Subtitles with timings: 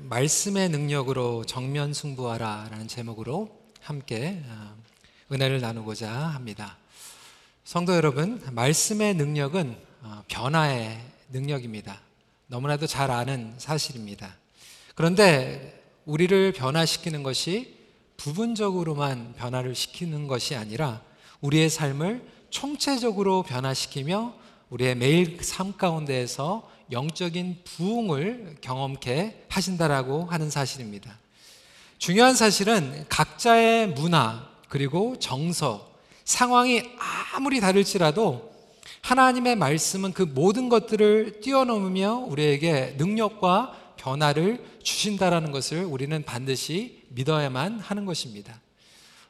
[0.00, 3.48] 말씀의 능력으로 정면 승부하라라는 제목으로
[3.80, 4.76] 함께 어,
[5.30, 6.78] 은혜를 나누고자 합니다.
[7.64, 12.00] 성도 여러분, 말씀의 능력은 어, 변화의 능력입니다.
[12.48, 14.36] 너무나도 잘 아는 사실입니다.
[14.94, 17.76] 그런데 우리를 변화시키는 것이
[18.16, 21.02] 부분적으로만 변화를 시키는 것이 아니라
[21.40, 24.34] 우리의 삶을 총체적으로 변화시키며
[24.70, 31.18] 우리의 매일 삶 가운데에서 영적인 부흥을 경험케 하신다라고 하는 사실입니다.
[31.98, 35.90] 중요한 사실은 각자의 문화 그리고 정서,
[36.24, 36.82] 상황이
[37.34, 38.52] 아무리 다를지라도
[39.02, 48.04] 하나님의 말씀은 그 모든 것들을 뛰어넘으며 우리에게 능력과 변화를 주신다라는 것을 우리는 반드시 믿어야만 하는
[48.04, 48.60] 것입니다.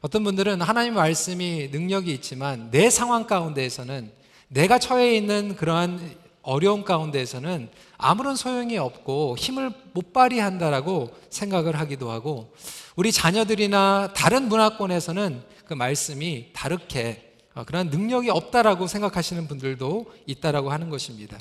[0.00, 4.10] 어떤 분들은 하나님의 말씀이 능력이 있지만 내 상황 가운데에서는
[4.48, 12.54] 내가 처해 있는 그러한 어려움 가운데에서는 아무런 소용이 없고 힘을 못 발휘한다라고 생각을 하기도 하고
[12.96, 20.90] 우리 자녀들이나 다른 문화권에서는 그 말씀이 다르게 어, 그런 능력이 없다라고 생각하시는 분들도 있다라고 하는
[20.90, 21.38] 것입니다.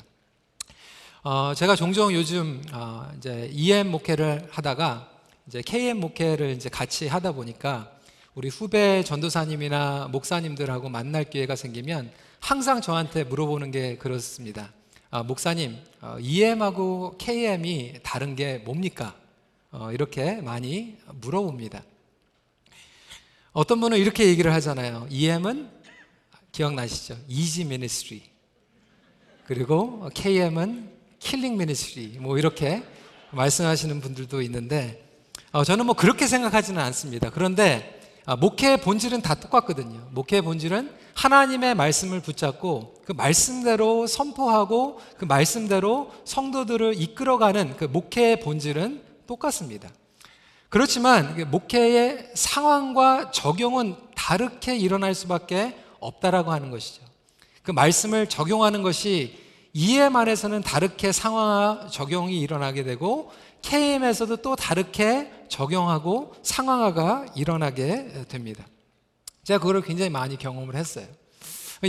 [1.22, 5.10] 어, 제가 종종 요즘 어, 이제 EM 목회를 하다가
[5.46, 7.90] 이제 KM 목회를 이제 같이 하다 보니까
[8.34, 14.72] 우리 후배 전도사님이나 목사님들하고 만날 기회가 생기면 항상 저한테 물어보는 게 그렇습니다.
[15.14, 19.14] 아, 목사님, 어, EM하고 KM이 다른 게 뭡니까?
[19.70, 21.84] 어, 이렇게 많이 물어봅니다.
[23.52, 25.06] 어떤 분은 이렇게 얘기를 하잖아요.
[25.10, 25.70] EM은
[26.50, 27.16] 기억나시죠?
[27.28, 28.22] Easy Ministry.
[29.46, 32.18] 그리고 KM은 Killing Ministry.
[32.18, 32.82] 뭐 이렇게
[33.30, 35.08] 말씀하시는 분들도 있는데
[35.52, 37.30] 어, 저는 뭐 그렇게 생각하지는 않습니다.
[37.30, 40.08] 그런데 아, 목회의 본질은 다 똑같거든요.
[40.10, 49.02] 목회의 본질은 하나님의 말씀을 붙잡고 그 말씀대로 선포하고 그 말씀대로 성도들을 이끌어가는 그 목회의 본질은
[49.26, 49.90] 똑같습니다.
[50.68, 57.02] 그렇지만 목회의 상황과 적용은 다르게 일어날 수밖에 없다라고 하는 것이죠.
[57.62, 59.38] 그 말씀을 적용하는 것이
[60.14, 63.30] 안에서는 다르게 상황화 적용이 일어나게 되고
[63.62, 68.64] KM에서도 또 다르게 적용하고 상황화가 일어나게 됩니다.
[69.42, 71.06] 제가 그거를 굉장히 많이 경험을 했어요.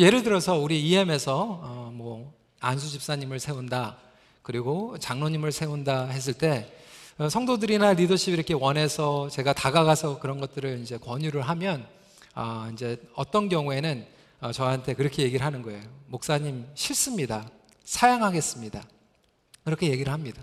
[0.02, 3.98] 예를 들어서 우리 EM에서 어, 뭐 안수 집사님을 세운다,
[4.42, 6.72] 그리고 장로님을 세운다 했을 때
[7.18, 11.88] 어, 성도들이나 리더십이 이렇게 원해서 제가 다가가서 그런 것들을 이제 권유를 하면
[12.34, 14.06] 아, 이제 어떤 경우에는
[14.42, 15.82] 어, 저한테 그렇게 얘기를 하는 거예요.
[16.08, 17.50] 목사님 싫습니다.
[17.86, 18.84] 사양하겠습니다.
[19.64, 20.42] 그렇게 얘기를 합니다.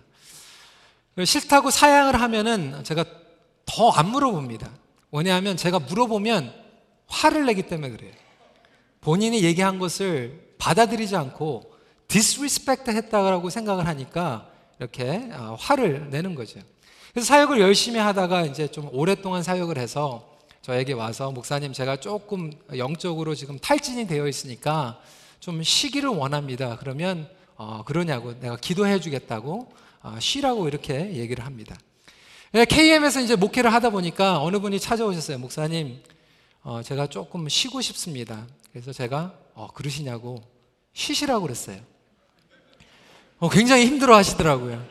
[1.22, 3.04] 싫다고 사양을 하면은 제가
[3.66, 4.70] 더 안 물어봅니다.
[5.12, 6.52] 왜냐하면 제가 물어보면
[7.06, 8.12] 화를 내기 때문에 그래요.
[9.02, 11.72] 본인이 얘기한 것을 받아들이지 않고
[12.06, 14.48] disrespect 했다고 생각을 하니까
[14.78, 16.60] 이렇게 어, 화를 내는 거죠.
[17.12, 20.30] 그래서 사역을 열심히 하다가 이제 좀 오랫동안 사역을 해서
[20.62, 25.00] 저에게 와서 목사님 제가 조금 영적으로 지금 탈진이 되어 있으니까
[25.40, 26.76] 좀 쉬기를 원합니다.
[26.78, 31.76] 그러면 어, 그러냐고 내가 기도해 주겠다고 어, 쉬라고 이렇게 얘기를 합니다.
[32.68, 35.38] KM에서 이제 목회를 하다 보니까 어느 분이 찾아오셨어요.
[35.38, 36.00] 목사님,
[36.62, 38.46] 어, 제가 조금 쉬고 싶습니다.
[38.72, 40.42] 그래서 제가 어, 그러시냐고
[40.94, 41.78] 쉬시라고 그랬어요.
[43.38, 44.84] 어, 굉장히 힘들어 하시더라고요.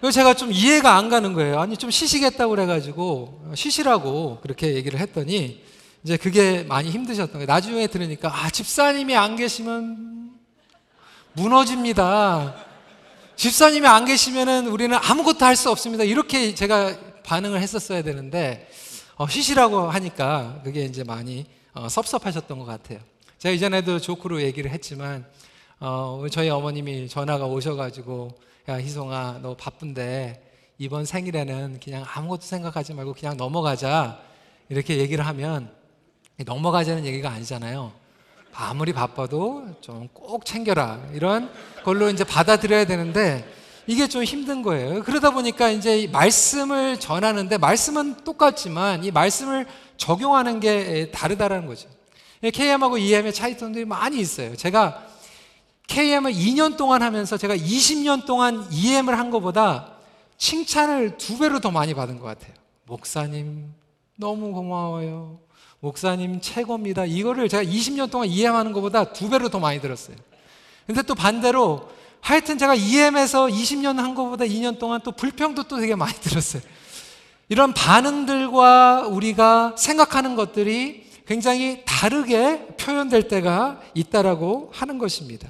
[0.00, 1.58] 그래서 제가 좀 이해가 안 가는 거예요.
[1.58, 5.60] 아니, 좀 쉬시겠다고 그래가지고 어, 쉬시라고 그렇게 얘기를 했더니
[6.04, 7.46] 이제 그게 많이 힘드셨던 거예요.
[7.46, 10.30] 나중에 들으니까 아, 집사님이 안 계시면
[11.32, 12.54] 무너집니다.
[13.34, 16.04] 집사님이 안 계시면은 우리는 아무것도 할 수 없습니다.
[16.04, 18.87] 이렇게 제가 반응을 했었어야 되는데 어,
[19.26, 23.00] 쉬시라고 하니까 그게 이제 많이 어, 섭섭하셨던 것 같아요.
[23.38, 25.24] 제가 이전에도 조크로 얘기를 했지만
[25.80, 28.30] 어, 저희 어머님이 전화가 오셔가지고
[28.68, 30.44] 야 희송아 너 바쁜데
[30.78, 34.20] 이번 생일에는 그냥 아무것도 생각하지 말고 그냥 넘어가자
[34.68, 35.72] 이렇게 얘기를 하면
[36.44, 37.92] 넘어가자는 얘기가 아니잖아요.
[38.54, 41.00] 아무리 바빠도 좀 꼭 챙겨라.
[41.14, 41.50] 이런
[41.84, 43.44] 걸로 이제 받아들여야 되는데
[43.88, 45.02] 이게 좀 힘든 거예요.
[45.02, 51.88] 그러다 보니까 이제 말씀을 전하는데 말씀은 똑같지만 이 말씀을 적용하는 게 다르다라는 거죠.
[52.52, 54.54] KM하고 EM의 차이점들이 많이 있어요.
[54.56, 55.02] 제가
[55.86, 59.94] KM을 2년 동안 하면서 제가 20년 동안 EM을 한 것보다
[60.36, 62.52] 칭찬을 두 배로 더 많이 받은 것 같아요.
[62.84, 63.72] 목사님,
[64.16, 65.40] 너무 고마워요.
[65.80, 67.06] 목사님 최고입니다.
[67.06, 70.16] 이거를 제가 20년 동안 EM하는 것보다 두 배로 더 많이 들었어요.
[70.86, 75.94] 근데 또 반대로 하여튼 제가 EM에서 20년 한 것보다 2년 동안 또 불평도 또 되게
[75.94, 76.62] 많이 들었어요.
[77.48, 85.48] 이런 반응들과 우리가 생각하는 것들이 굉장히 다르게 표현될 때가 있다라고 하는 것입니다.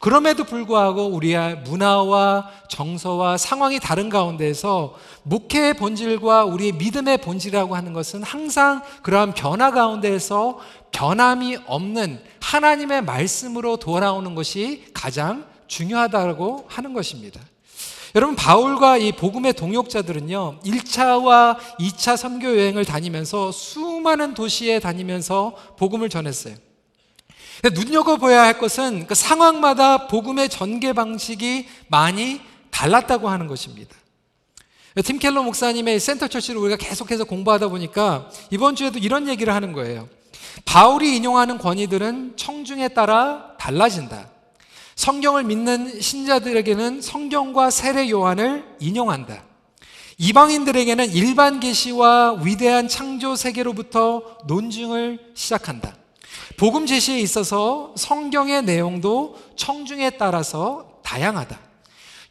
[0.00, 4.94] 그럼에도 불구하고 우리의 문화와 정서와 상황이 다른 가운데에서
[5.24, 10.58] 목회의 본질과 우리의 믿음의 본질이라고 하는 것은 항상 그러한 변화 가운데에서
[10.90, 17.40] 변함이 없는 하나님의 말씀으로 돌아오는 것이 가장 중요하다고 하는 것입니다.
[18.16, 20.60] 여러분 바울과 이 복음의 동역자들은요.
[20.64, 26.56] 1차와 2차 선교 여행을 다니면서 수많은 도시에 다니면서 복음을 전했어요.
[27.72, 32.40] 눈여겨봐야 할 것은 그 상황마다 복음의 전개 방식이 많이
[32.70, 33.94] 달랐다고 하는 것입니다.
[35.04, 40.08] 팀 켈러 목사님의 센터 처치를 우리가 계속해서 공부하다 보니까 이번 주에도 이런 얘기를 하는 거예요.
[40.64, 44.39] 바울이 인용하는 권위들은 청중에 따라 달라진다.
[45.00, 49.44] 성경을 믿는 신자들에게는 성경과 세례 요한을 인용한다.
[50.18, 55.96] 이방인들에게는 일반 계시와 위대한 창조 세계로부터 논증을 시작한다.
[56.58, 61.58] 복음 제시에 있어서 성경의 내용도 청중에 따라서 다양하다.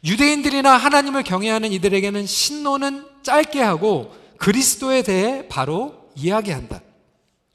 [0.04, 6.80] 유대인들이나 하나님을 경외하는 이들에게는 신론은 짧게 하고 그리스도에 대해 바로 이야기한다.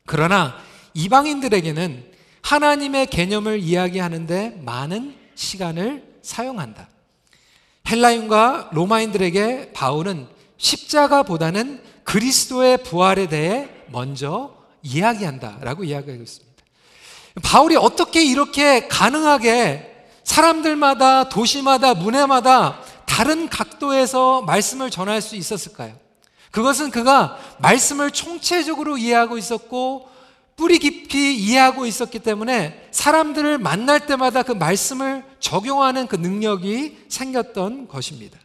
[0.05, 0.57] 그러나
[0.93, 2.14] 이방인들에게는
[2.45, 6.87] 하나님의 개념을 이야기하는데 많은 시간을 사용한다.
[7.89, 10.27] 헬라인과 로마인들에게 바울은
[10.57, 16.63] 십자가보다는 그리스도의 부활에 대해 먼저 이야기한다라고 이야기하고 있습니다.
[17.41, 25.95] 바울이 어떻게 이렇게 가능하게 사람들마다 도시마다 문화마다 다른 각도에서 말씀을 전할 수 있었을까요?
[26.51, 30.14] 그것은 그가 말씀을 총체적으로 이해하고 있었고
[30.55, 38.39] 뿌리 깊이 이해하고 있었기 때문에 사람들을 만날 때마다 그 말씀을 적용하는 그 능력이 생겼던 것입니다.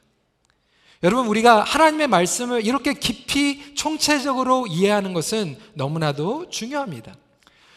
[1.03, 7.15] 여러분, 우리가 하나님의 말씀을 이렇게 깊이 총체적으로 이해하는 것은 너무나도 중요합니다.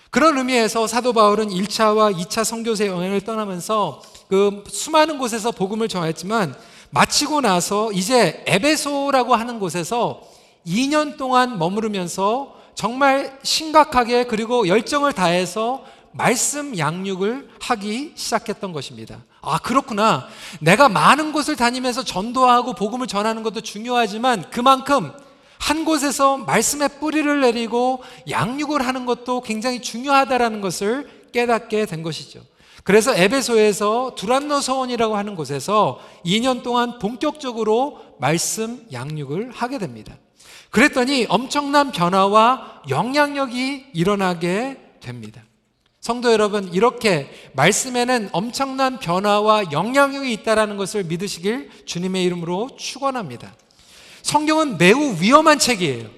[0.09, 6.56] 그런 의미에서 사도 바울은 1차와 2차 성교세 여행을 떠나면서 그 수많은 곳에서 복음을 전했지만
[6.89, 10.21] 마치고 나서 이제 에베소라고 하는 곳에서
[10.68, 19.23] 2년 동안 머무르면서 정말 심각하게 그리고 열정을 다해서 말씀 양육을 하기 시작했던 것입니다.
[19.41, 20.27] 아, 그렇구나.
[20.61, 25.11] 내가 많은 곳을 다니면서 전도하고 복음을 전하는 것도 중요하지만 그만큼
[25.59, 32.41] 한 곳에서 말씀의 뿌리를 내리고 양육을 하는 것도 굉장히 중요하다라는 것을 깨닫게 된 것이죠.
[32.83, 40.17] 그래서 에베소에서 두란노 서원이라고 하는 곳에서 2년 동안 본격적으로 말씀 양육을 하게 됩니다.
[40.73, 45.43] 그랬더니 엄청난 변화와 영향력이 일어나게 됩니다.
[45.99, 53.53] 성도 여러분, 이렇게 말씀에는 엄청난 변화와 영향력이 있다는 것을 믿으시길 주님의 이름으로 축원합니다.
[54.23, 56.09] 성경은 매우 위험한 책이에요.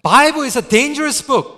[0.00, 1.50] Bible is a dangerous book.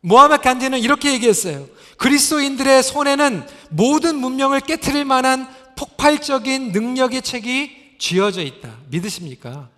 [0.00, 1.66] 모하메 간디는 이렇게 얘기했어요.
[1.96, 8.74] 그리스도인들의 손에는 모든 문명을 깨뜨릴 만한 폭발적인 능력의 책이 쥐어져 있다.
[8.88, 9.68] 믿으십니까?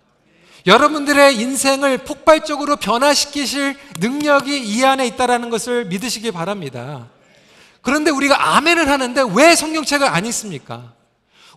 [0.65, 7.09] 여러분들의 인생을 폭발적으로 변화시키실 능력이 이 안에 있다라는 것을 믿으시기 바랍니다.
[7.81, 10.93] 그런데 우리가 아멘을 하는데 왜 성경책을 안 읽습니까?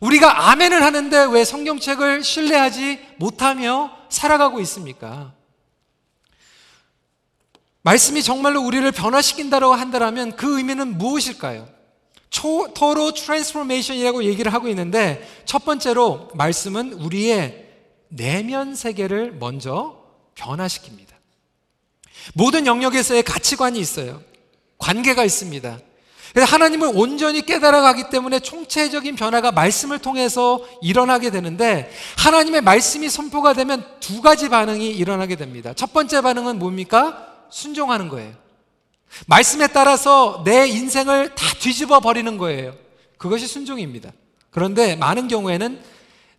[0.00, 5.32] 우리가 아멘을 하는데 왜 성경책을 신뢰하지 못하며 살아가고 있습니까?
[7.82, 11.75] 말씀이 정말로 우리를 변화시킨다고 한다면 그 의미는 무엇일까요?
[12.30, 17.66] 초, total transformation이라고 얘기를 하고 있는데 첫 번째로 말씀은 우리의
[18.08, 20.02] 내면 세계를 먼저
[20.34, 21.14] 변화시킵니다.
[22.34, 24.20] 모든 영역에서의 가치관이 있어요.
[24.78, 25.78] 관계가 있습니다.
[26.34, 33.82] 그래서 하나님을 온전히 깨달아가기 때문에 총체적인 변화가 말씀을 통해서 일어나게 되는데 하나님의 말씀이 선포가 되면
[34.00, 35.72] 두 가지 반응이 일어나게 됩니다.
[35.74, 37.26] 첫 번째 반응은 뭡니까?
[37.48, 38.34] 순종하는 거예요.
[39.26, 42.74] 말씀에 따라서 내 인생을 다 뒤집어 버리는 거예요.
[43.18, 44.10] 그것이 순종입니다.
[44.50, 45.80] 그런데 많은 경우에는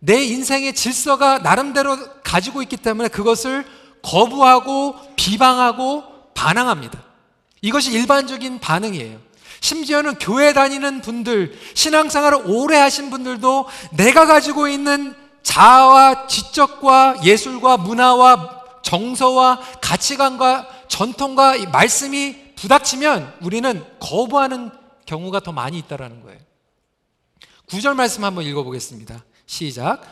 [0.00, 3.64] 내 인생의 질서가 나름대로 가지고 있기 때문에 그것을
[4.02, 6.04] 거부하고 비방하고
[6.34, 7.02] 반항합니다.
[7.62, 9.18] 이것이 일반적인 반응이에요.
[9.60, 18.58] 심지어는 교회 다니는 분들, 신앙생활을 오래 하신 분들도 내가 가지고 있는 자아와 지적과 예술과 문화와
[18.82, 24.70] 정서와 가치관과 전통과 말씀이 부닥치면 우리는 거부하는
[25.06, 26.38] 경우가 더 많이 있다라는 거예요.
[27.66, 29.24] 구절 말씀 한번 읽어 보겠습니다.
[29.46, 30.02] 시작.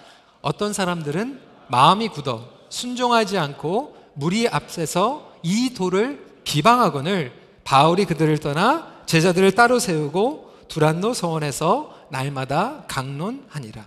[0.42, 7.32] 어떤 사람들은 마음이 굳어 순종하지 않고 무리 앞에서 이 돌을 비방하거늘
[7.64, 13.84] 바울이 그들을 떠나 제자들을 따로 세우고 두란노 서원에서 날마다 강론하니라.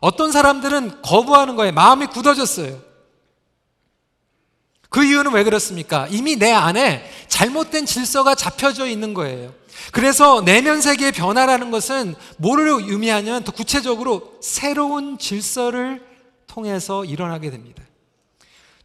[0.00, 1.72] 어떤 사람들은 거부하는 거예요.
[1.72, 2.78] 마음이 굳어졌어요.
[4.94, 6.06] 그 이유는 왜 그렇습니까?
[6.08, 9.52] 이미 내 안에 잘못된 질서가 잡혀져 있는 거예요.
[9.90, 16.00] 그래서 내면 세계의 변화라는 것은 뭐를 의미하냐면 더 구체적으로 새로운 질서를
[16.46, 17.82] 통해서 일어나게 됩니다.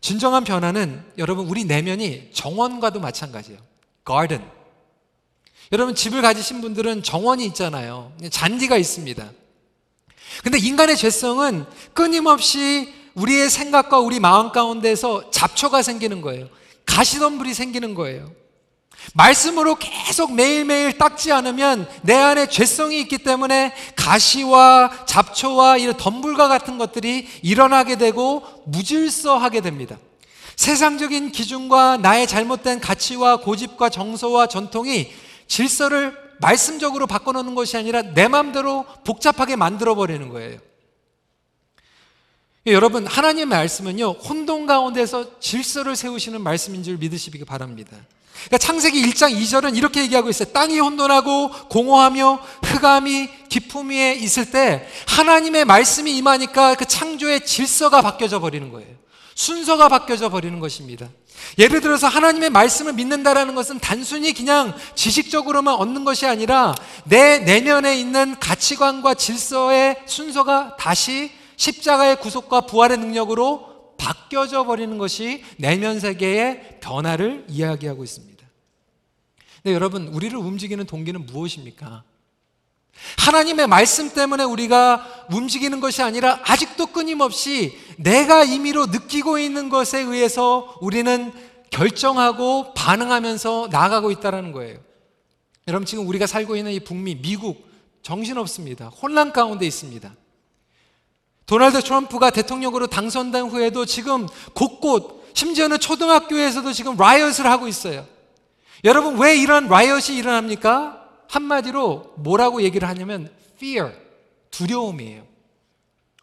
[0.02, 3.60] 진정한 변화는 여러분 우리 내면이 정원과도 마찬가지예요.
[4.04, 4.44] garden.
[5.72, 8.12] 여러분 집을 가지신 분들은 정원이 있잖아요.
[8.32, 9.30] 잔디가 있습니다.
[10.42, 16.48] 근데 인간의 죄성은 끊임없이 우리의 생각과 우리 마음 가운데서 잡초가 생기는 거예요.
[16.86, 18.32] 가시덤불이 생기는 거예요.
[19.14, 26.78] 말씀으로 계속 매일매일 닦지 않으면 내 안에 죄성이 있기 때문에 가시와 잡초와 이런 덤불과 같은
[26.78, 29.98] 것들이 일어나게 되고 무질서하게 됩니다.
[30.56, 35.10] 세상적인 기준과 나의 잘못된 가치와 고집과 정서와 전통이
[35.48, 40.60] 질서를 말씀적으로 바꿔놓는 것이 아니라 내 마음대로 복잡하게 만들어버리는 거예요.
[42.68, 47.98] 여러분, 하나님의 말씀은요, 혼돈 가운데서 질서를 세우시는 말씀인 줄 믿으시기 바랍니다.
[48.46, 50.52] 그러니까 창세기 1장 2절은 이렇게 얘기하고 있어요.
[50.52, 58.40] 땅이 혼돈하고 공허하며 흑암이 기품 위에 있을 때 하나님의 말씀이 임하니까 그 창조의 질서가 바뀌어져
[58.40, 58.88] 버리는 거예요.
[59.36, 61.08] 순서가 바뀌어져 버리는 것입니다.
[61.58, 66.76] 예를 들어서 하나님의 말씀을 믿는다라는 것은 단순히 그냥 지식적으로만 얻는 것이 아니라
[67.06, 76.00] 내 내면에 있는 가치관과 질서의 순서가 다시 십자가의 구속과 부활의 능력으로 바뀌어져 버리는 것이 내면
[76.00, 78.48] 세계의 변화를 이야기하고 있습니다.
[79.62, 82.04] 근데 여러분, 우리를 움직이는 동기는 무엇입니까?
[83.18, 90.78] 하나님의 말씀 때문에 우리가 움직이는 것이 아니라 아직도 끊임없이 내가 임의로 느끼고 있는 것에 의해서
[90.80, 91.34] 우리는
[91.72, 94.80] 결정하고 반응하면서 나아가고 있다는 거예요.
[95.68, 97.68] 여러분 지금 우리가 살고 있는 이 북미, 미국
[98.02, 98.88] 정신없습니다.
[98.88, 100.16] 혼란 가운데 있습니다.
[101.50, 108.06] 도널드 트럼프가 대통령으로 당선된 후에도 지금 곳곳 심지어는 초등학교에서도 지금 라이엇을 하고 있어요.
[108.84, 111.08] 여러분 왜 이런 라이엇이 일어납니까?
[111.28, 113.94] 한마디로 뭐라고 얘기를 하냐면 fear,
[114.52, 115.24] 두려움이에요.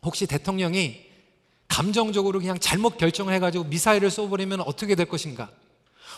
[0.04, 1.00] 혹시 대통령이
[1.66, 5.50] 감정적으로 그냥 잘못 결정을 해가지고 미사일을 쏘버리면 어떻게 될 것인가?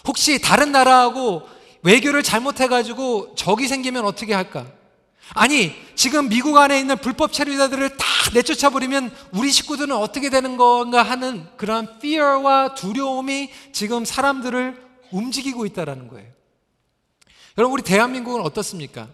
[0.06, 1.48] 혹시 다른 나라하고
[1.82, 4.66] 외교를 잘못해 가지고 적이 생기면 어떻게 할까?
[5.34, 11.46] 아니, 지금 미국 안에 있는 불법 체류자들을 다 내쫓아버리면 우리 식구들은 어떻게 되는 건가 하는
[11.56, 16.28] 그러한 fear와 두려움이 지금 사람들을 움직이고 있다는 거예요.
[17.58, 19.08] 여러분, 우리 대한민국은 어떻습니까?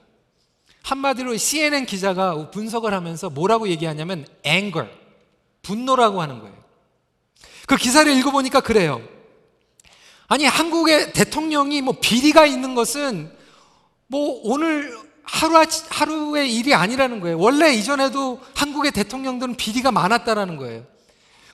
[0.82, 4.90] 한마디로 CNN 기자가 분석을 하면서 뭐라고 얘기하냐면 anger,
[5.62, 6.54] 분노라고 하는 거예요.
[7.66, 9.02] 그 기사를 읽어보니까 그래요.
[10.26, 13.32] 아니, 한국의 대통령이 뭐 비리가 있는 것은
[14.06, 17.38] 뭐 오늘 하루, 하루의 일이 아니라는 거예요.
[17.38, 20.84] 원래 이전에도 한국의 대통령들은 비리가 많았다라는 거예요.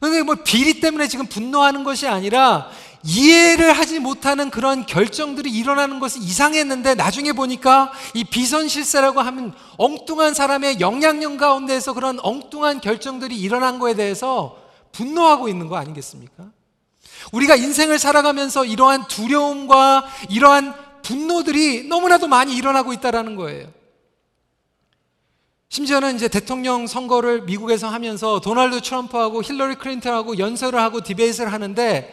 [0.01, 2.71] 그런데 뭐 비리 때문에 지금 분노하는 것이 아니라
[3.03, 10.81] 이해를 하지 못하는 그런 결정들이 일어나는 것은 이상했는데 나중에 보니까 이 비선실세라고 하면 엉뚱한 사람의
[10.81, 14.59] 영향력 가운데서 그런 엉뚱한 결정들이 일어난 거에 대해서
[14.93, 16.51] 분노하고 있는 거 아니겠습니까?
[17.33, 23.69] 우리가 인생을 살아가면서 이러한 두려움과 이러한 분노들이 너무나도 많이 일어나고 있다라는 거예요.
[25.69, 32.13] 심지어는 이제 대통령 선거를 미국에서 하면서 도널드 트럼프하고 힐러리 클린턴하고 연설을 하고 debate를 하는데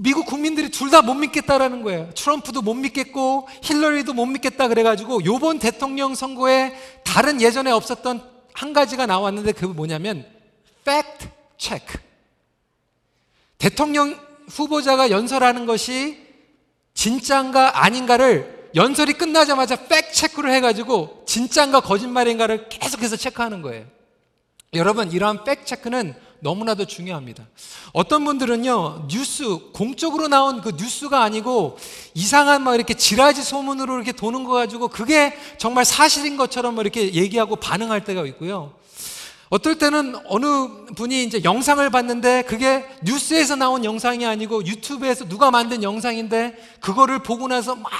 [0.00, 2.10] 미국 국민들이 둘 다 못 믿겠다라는 거예요.
[2.14, 6.72] 트럼프도 못 믿겠고 힐러리도 못 믿겠다 그래가지고 요번 대통령 선거에
[7.04, 8.22] 다른 예전에 없었던
[8.52, 10.24] 한 가지가 나왔는데 그게 뭐냐면
[10.84, 11.98] fact check.
[13.58, 14.16] 대통령
[14.48, 16.27] 후보자가 연설하는 것이
[16.98, 23.86] 진짜인가 아닌가를 연설이 끝나자마자 fact check를 해가지고 진짜인가 거짓말인가를 계속해서 체크하는 거예요.
[24.74, 27.46] 여러분 이러한 fact check는 너무나도 중요합니다.
[27.92, 31.78] 어떤 분들은요 뉴스 공적으로 나온 그 뉴스가 아니고
[32.14, 37.54] 이상한 막 이렇게 지라지 소문으로 이렇게 도는 거 가지고 그게 정말 사실인 것처럼 이렇게 얘기하고
[37.54, 38.72] 반응할 때가 있고요.
[39.50, 40.46] 어떨 때는 어느
[40.94, 47.48] 분이 이제 영상을 봤는데 그게 뉴스에서 나온 영상이 아니고 유튜브에서 누가 만든 영상인데 그거를 보고
[47.48, 47.90] 나서 막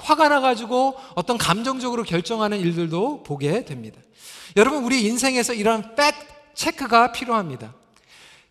[0.00, 4.00] 화가 나가지고 어떤 감정적으로 결정하는 일들도 보게 됩니다.
[4.56, 6.14] 여러분, 우리 인생에서 이런 팩
[6.54, 7.74] 체크가 필요합니다.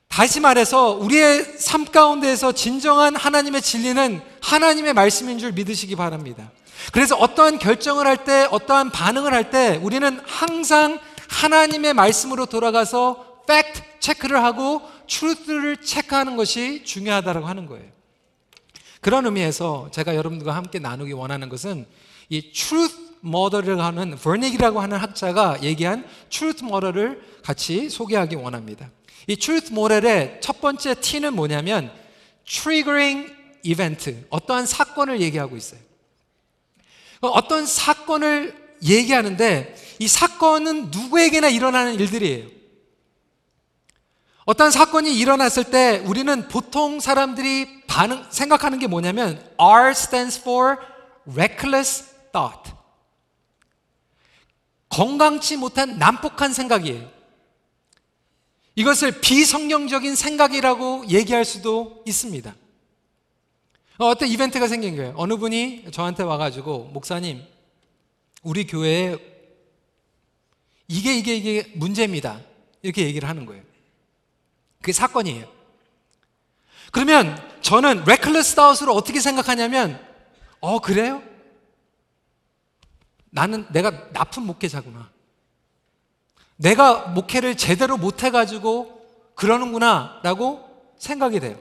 [0.07, 6.51] 다시 말해서 우리의 삶 가운데에서 진정한 하나님의 진리는 하나님의 말씀인 줄 믿으시기 바랍니다.
[6.91, 10.99] 그래서 어떠한 결정을 할 때, 어떠한 반응을 할 때 우리는 항상
[11.33, 17.85] 하나님의 말씀으로 돌아가서 fact check를 하고 truth를 체크하는 것이 중요하다고 하는 거예요.
[19.01, 21.85] 그런 의미에서 제가 여러분들과 함께 나누기 원하는 것은
[22.29, 28.89] 이 truth murder를 하는 버닉이라고 하는 학자가 얘기한 truth murder를 같이 소개하기 원합니다.
[29.27, 31.91] 이 truth murder의 첫 번째 T는 뭐냐면
[32.45, 35.79] triggering event, 어떠한 사건을 얘기하고 있어요.
[37.21, 42.47] 어떤 사건을 얘기하는데 이 사건은 누구에게나 일어나는 일들이에요.
[44.45, 50.77] 어떤 사건이 일어났을 때 우리는 보통 사람들이 반응, 생각하는 게 뭐냐면 R stands for
[51.25, 52.73] reckless thought.
[54.89, 57.09] 건강치 못한 난폭한 생각이에요.
[58.75, 62.53] 이것을 비성경적인 생각이라고 얘기할 수도 있습니다.
[63.99, 65.13] 어, 어떤 이벤트가 생긴 거예요.
[65.15, 67.43] 어느 분이 저한테 와가지고, 목사님,
[68.41, 69.32] 우리 교회에
[70.93, 72.39] 이게, 이게, 이게 문제입니다.
[72.83, 73.63] 이렇게 얘기를 하는 거예요.
[74.79, 75.51] 그게 사건이에요.
[76.91, 79.99] 그러면 저는 레클러스 다웃으로 어떻게 생각하냐면,
[80.59, 81.23] 어, 그래요?
[83.31, 85.09] 나는 내가 나쁜 목회자구나.
[86.57, 89.01] 내가 목회를 제대로 못 해가지고
[89.33, 91.57] 그러는구나 라고 생각이 돼요.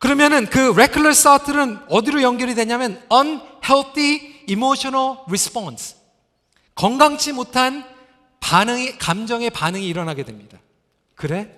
[0.00, 6.01] 그러면은 그 reckless thought는 어디로 연결이 되냐면 unhealthy emotional response.
[6.74, 7.84] 건강치 못한
[8.40, 10.58] 반응이, 감정의 반응이 일어나게 됩니다.
[11.14, 11.54] 그래?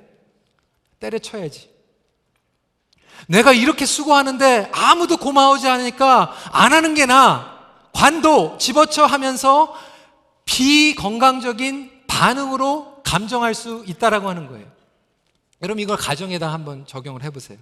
[1.00, 1.71] 때려쳐야지.
[3.26, 7.54] 내가 이렇게 수고하는데 아무도 고마워하지 않으니까 안 하는 게 나아.
[7.92, 9.75] 관도 집어쳐 하면서
[10.44, 14.66] 비건강적인 반응으로 감정할 수 있다라고 하는 거예요.
[15.62, 17.59] 여러분 이걸 가정에다 한번 적용을 해보세요.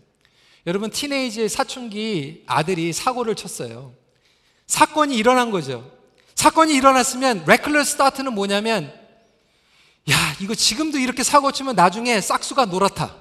[0.67, 3.93] 여러분 티네이지 사춘기 아들이 사고를 쳤어요.
[4.67, 5.92] 사건이 일어난 거죠.
[6.43, 8.93] 사건이 일어났으면 레클러스 스타트는 뭐냐면
[10.11, 13.15] 야 이거 지금도 이렇게 사고 치면 나중에 싹수가 노랗다.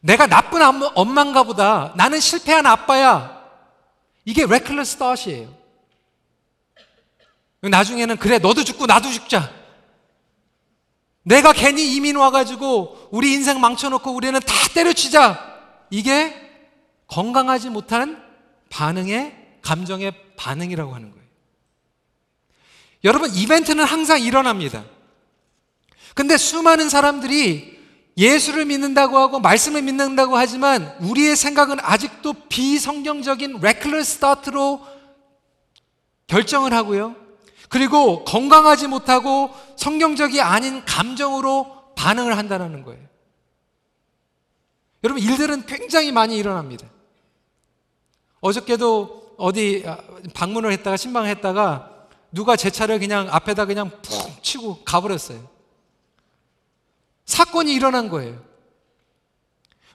[0.00, 0.62] 내가 나쁜
[0.94, 1.92] 엄마인가 보다.
[1.96, 3.44] 나는 실패한 아빠야.
[4.24, 5.54] 이게 레클러스 스타트예요.
[7.60, 9.52] 나중에는 그래 너도 죽고 나도 죽자.
[11.24, 15.58] 내가 괜히 이민 와가지고 우리 인생 망쳐놓고 우리는 다 때려치자.
[15.90, 16.34] 이게
[17.06, 18.24] 건강하지 못한
[18.70, 21.17] 반응의 감정의 반응이라고 하는 거예요.
[23.04, 24.84] 여러분 이벤트는 항상 일어납니다.
[26.14, 27.78] 근데 수많은 사람들이
[28.16, 34.84] 예수를 믿는다고 하고 말씀을 믿는다고 하지만 우리의 생각은 아직도 비성경적인 레클러스 스타트로
[36.26, 37.14] 결정을 하고요.
[37.68, 43.06] 그리고 건강하지 못하고 성경적이 아닌 감정으로 반응을 한다는 거예요.
[45.04, 46.88] 여러분, 일들은 굉장히 많이 일어납니다.
[48.40, 49.98] 어저께도 어디 아,
[50.34, 51.97] 방문을 했다가, 신방을 했다가
[52.30, 55.48] 누가 제 차를 그냥 앞에다 그냥 푹 치고 가버렸어요.
[57.24, 58.42] 사건이 일어난 거예요.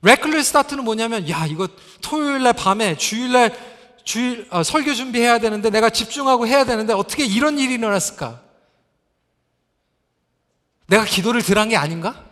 [0.02, 1.67] 레클레 스타트는 뭐냐면, 야, 이거
[2.02, 7.26] 토요일 날 밤에, 주일 날 주일 어, 설교 준비해야 되는데 내가 집중하고 해야 되는데 어떻게
[7.26, 8.41] 이런 일이 일어났을까?
[10.88, 12.26] 내가 기도를 들은 게 아닌가?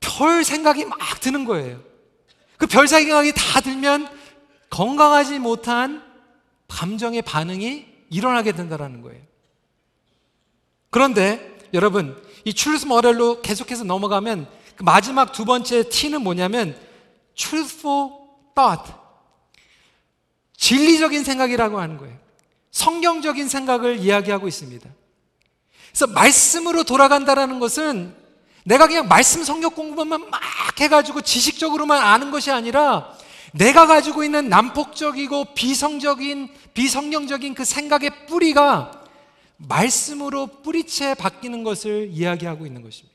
[0.00, 1.80] 별 생각이 막 드는 거예요.
[2.58, 4.08] 그 별 생각이 다 들면
[4.72, 6.02] 건강하지 못한
[6.66, 9.20] 감정의 반응이 일어나게 된다는 거예요.
[10.88, 16.74] 그런데 여러분, 이 출스 모델로 계속해서 넘어가면 그 마지막 두 번째 T는 뭐냐면
[17.34, 18.12] truthful
[18.54, 18.92] thought.
[20.56, 22.16] 진리적인 생각이라고 하는 거예요.
[22.70, 24.88] 성경적인 생각을 이야기하고 있습니다.
[25.90, 28.16] 그래서 말씀으로 돌아간다라는 것은
[28.64, 30.40] 내가 그냥 말씀 성경 공부만 막
[30.80, 33.14] 해가지고 지식적으로만 아는 것이 아니라
[33.52, 39.02] 내가 가지고 있는 난폭적이고 비성적인, 비성경적인 그 생각의 뿌리가
[39.56, 43.12] 말씀으로 뿌리채 바뀌는 것을 이야기하고 있는 것입니다.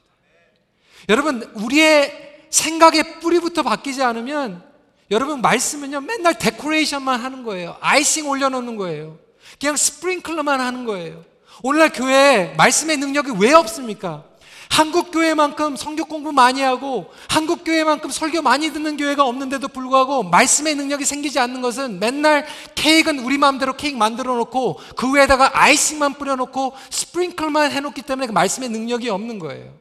[1.09, 4.63] 여러분, 우리의 생각의 뿌리부터 바뀌지 않으면
[5.09, 7.77] 여러분 말씀은요 맨날 데코레이션만 하는 거예요.
[7.79, 9.17] 아이싱 올려놓는 거예요.
[9.59, 11.23] 그냥 스프링클러만 하는 거예요.
[11.63, 14.23] 오늘날 교회에 말씀의 능력이 왜 없습니까?
[14.69, 20.75] 한국 교회만큼 성경 공부 많이 하고 한국 교회만큼 설교 많이 듣는 교회가 없는데도 불구하고 말씀의
[20.75, 26.35] 능력이 생기지 않는 것은 맨날 케이크는 우리 마음대로 케이크 만들어 놓고 그 위에다가 아이싱만 뿌려
[26.35, 29.73] 놓고 스프링클만 해 놓기 때문에 그 말씀의 능력이 없는 거예요.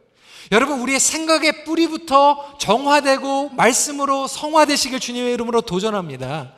[0.53, 6.53] 여러분 우리의 생각의 뿌리부터 정화되고 말씀으로 성화되시길 주님의 이름으로 도전합니다.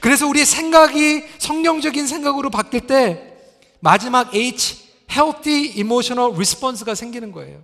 [0.00, 3.32] 그래서 우리의 생각이 성경적인 생각으로 바뀔 때
[3.80, 4.81] 마지막 H
[5.12, 7.62] healthy emotional response가 생기는 거예요.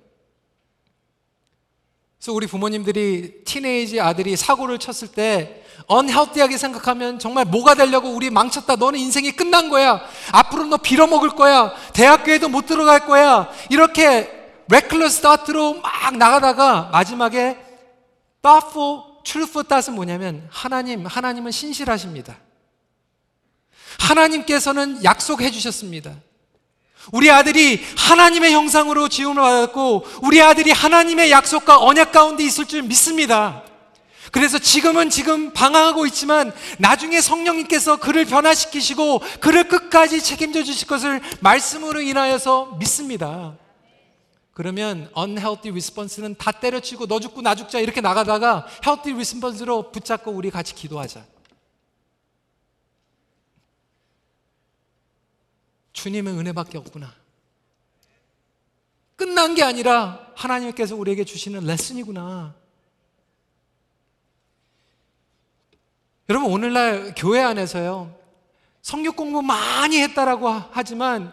[2.19, 8.77] 그래서 우리 부모님들이 티네이지 아들이 사고를 쳤을 때 unhealthy하게 생각하면 정말 뭐가 되려고 우리 망쳤다.
[8.77, 10.01] 너는 인생이 끝난 거야.
[10.33, 11.73] 앞으로 너 빌어먹을 거야.
[11.95, 13.49] 대학교에도 못 들어갈 거야.
[13.71, 14.29] 이렇게
[14.69, 17.57] 레클러스 다트로 막 나가다가 마지막에
[18.43, 22.37] thoughtful, truthful thought은 뭐냐면 하나님, 하나님은 신실하십니다.
[24.01, 26.17] 하나님께서는 약속해 주셨습니다.
[27.13, 33.63] 우리 아들이 하나님의 형상으로 지음을 받았고 우리 아들이 하나님의 약속과 언약 가운데 있을 줄 믿습니다.
[34.31, 42.01] 그래서 지금은 지금 방황하고 있지만 나중에 성령님께서 그를 변화시키시고 그를 끝까지 책임져 주실 것을 말씀으로
[42.01, 43.57] 인하여서 믿습니다.
[44.53, 50.51] 그러면 unhealthy response는 다 때려치고 너 죽고 나 죽자 이렇게 나가다가 healthy response로 붙잡고 우리
[50.51, 51.23] 같이 기도하자.
[55.99, 57.13] 주님의 은혜밖에 없구나.
[59.17, 62.55] 끝난 게 아니라 하나님께서 우리에게 주시는 레슨이구나.
[66.29, 68.15] 여러분 오늘날 교회 안에서요
[68.83, 71.33] 성경 공부 많이 했다라고 하지만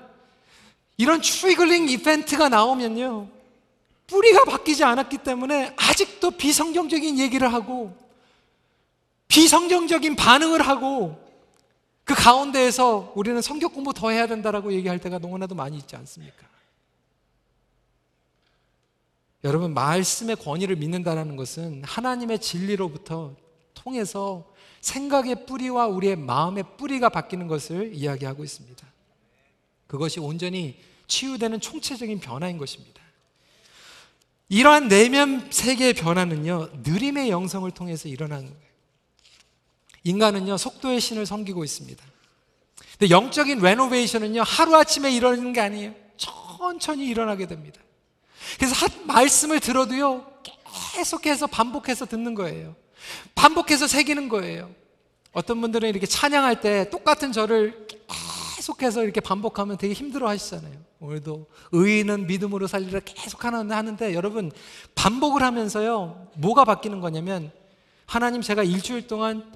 [0.96, 3.28] 이런 triggering event가 나오면요
[4.08, 7.96] 뿌리가 바뀌지 않았기 때문에 아직도 비성경적인 얘기를 하고
[9.28, 11.25] 비성경적인 반응을 하고
[12.06, 16.46] 그 가운데에서 우리는 성경 공부 더 해야 된다라고 얘기할 때가 너무나도 많이 있지 않습니까?
[19.44, 23.36] 여러분 말씀의 권위를 믿는다라는 것은 하나님의 진리로부터
[23.74, 28.88] 통해서 생각의 뿌리와 우리의 마음의 뿌리가 바뀌는 것을 이야기하고 있습니다.
[29.88, 33.02] 그것이 온전히 치유되는 총체적인 변화인 것입니다.
[34.50, 38.75] 이러한 내면 세계의 변화는요, 느림의 영성을 통해서 일어나는 거예요.
[40.06, 42.04] 인간은요, 속도의 신을 섬기고 있습니다.
[42.98, 45.94] 근데 영적인 레노베이션은요, 하루아침에 일어나는 게 아니에요.
[46.16, 47.82] 천천히 일어나게 됩니다.
[48.58, 50.26] 그래서 한 말씀을 들어도요,
[50.94, 52.76] 계속해서 반복해서 듣는 거예요.
[53.34, 54.70] 반복해서 새기는 거예요.
[55.34, 57.88] 어떤 분들은 이렇게 찬양할 때 똑같은 절을
[58.56, 60.74] 계속해서 이렇게 반복하면 되게 힘들어 하시잖아요.
[61.00, 64.52] 오늘도 의인은 믿음으로 살리라 계속 하는데 여러분
[64.96, 66.30] 반복을 하면서요.
[66.36, 67.52] 뭐가 바뀌는 거냐면
[68.06, 69.52] 하나님 제가 일주일 동안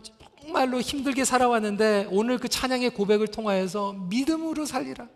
[0.49, 5.07] 정말로 힘들게 살아왔는데 오늘 그 찬양의 고백을 통하여서 믿음으로 살리라.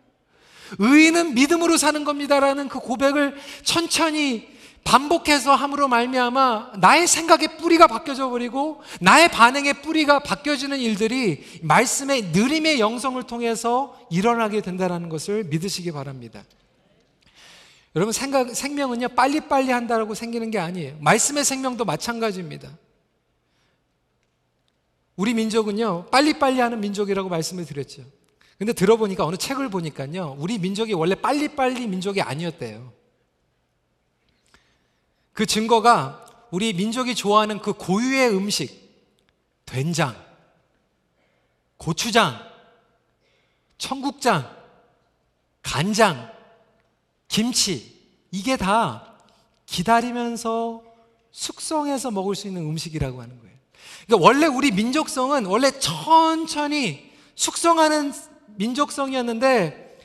[0.78, 4.48] 의인은 믿음으로 사는 겁니다라는 그 고백을 천천히
[4.84, 12.80] 반복해서 함으로 말미암아 나의 생각의 뿌리가 바뀌어져 버리고 나의 반응의 뿌리가 바뀌어지는 일들이 말씀의 느림의
[12.80, 16.44] 영성을 통해서 일어나게 된다는 것을 믿으시기 바랍니다.
[17.96, 20.98] 여러분 생각 생명은요 빨리빨리 한다라고 생기는 게 아니에요.
[21.00, 22.70] 말씀의 생명도 마찬가지입니다.
[25.16, 28.04] 우리 민족은요 빨리빨리 하는 민족이라고 말씀을 드렸죠.
[28.58, 32.94] 근데 들어보니까 어느 책을 보니까요 우리 민족이 원래 빨리빨리 민족이 아니었대요.
[35.34, 38.94] 그 증거가 우리 민족이 좋아하는 그 고유의 음식,
[39.66, 40.16] 된장,
[41.78, 42.40] 고추장,
[43.80, 44.50] 청국장,
[45.64, 46.32] 간장,
[47.28, 48.00] 김치,
[48.30, 49.18] 이게 다
[49.66, 50.84] 기다리면서
[51.32, 53.53] 숙성해서 먹을 수 있는 음식이라고 하는 거예요.
[54.06, 58.14] 그러니까 원래 우리 민족성은 원래 천천히 숙성하는
[58.56, 59.98] 민족성이었는데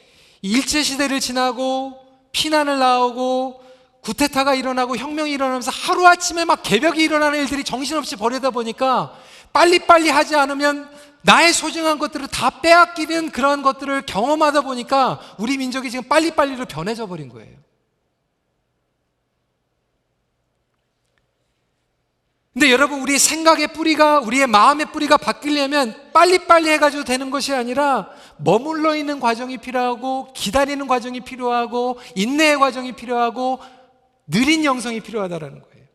[0.42, 1.98] 일제 시대를 지나고
[2.32, 3.64] 피난을 나오고
[4.02, 9.14] 구테타가 일어나고 혁명이 일어나면서 하루아침에 막 개벽이 일어나는 일들이 정신없이 벌이다 보니까
[9.52, 10.88] 빨리빨리 하지 않으면
[11.22, 17.28] 나의 소중한 것들을 다 빼앗기는 그런 것들을 경험하다 보니까 우리 민족이 지금 빨리빨리로 변해져 버린
[17.28, 17.56] 거예요.
[22.58, 28.96] 근데 여러분, 우리 생각의 뿌리가, 우리의 마음의 뿌리가 바뀌려면 빨리빨리 해가지고 되는 것이 아니라 머물러
[28.96, 33.60] 있는 과정이 필요하고, 기다리는 과정이 필요하고, 인내의 과정이 필요하고,
[34.26, 35.86] 느린 영성이 필요하다라는 거예요.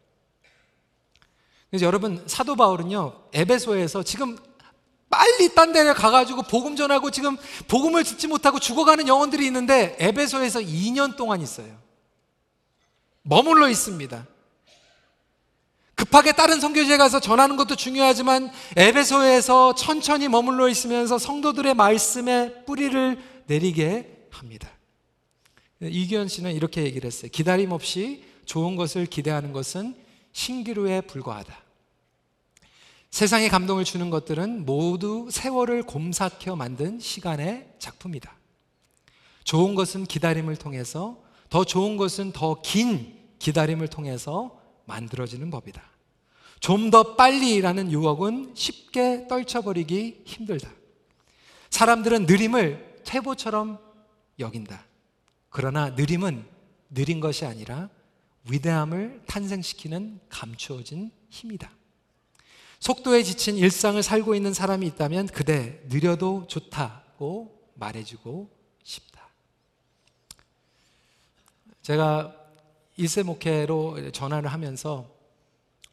[1.69, 4.37] 그래서 여러분 사도 바울은요 에베소에서 지금
[5.09, 7.35] 빨리 딴 데를 가가지고 복음 전하고 지금
[7.67, 11.77] 복음을 듣지 못하고 죽어가는 영혼들이 있는데 에베소에서 2년 동안 있어요.
[13.23, 14.27] 머물러 있습니다.
[16.03, 24.27] 급하게 다른 선교지에 가서 전하는 것도 중요하지만 에베소에서 천천히 머물러 있으면서 성도들의 말씀에 뿌리를 내리게
[24.29, 24.69] 합니다.
[25.81, 27.31] 이기현 씨는 이렇게 얘기를 했어요.
[27.31, 29.95] 기다림 없이 좋은 것을 기대하는 것은
[30.33, 31.57] 신기루에 불과하다.
[33.09, 38.35] 세상에 감동을 주는 것들은 모두 세월을 곰삭혀 만든 시간의 작품이다.
[39.45, 45.92] 좋은 것은 기다림을 통해서, 더 좋은 것은 더 긴 기다림을 통해서 만들어지는 법이다.
[46.63, 50.71] 좀 더 빨리라는 유혹은 쉽게 떨쳐버리기 힘들다.
[51.69, 53.79] 사람들은 느림을 퇴보처럼
[54.39, 54.85] 여긴다.
[55.49, 56.45] 그러나 느림은
[56.89, 57.89] 느린 것이 아니라
[58.49, 61.69] 위대함을 탄생시키는 감추어진 힘이다.
[62.79, 68.49] 속도에 지친 일상을 살고 있는 사람이 있다면 그대 느려도 좋다고 말해주고
[68.83, 69.27] 싶다.
[71.81, 72.33] 제가
[72.95, 75.12] 일세 목회로 전화를 하면서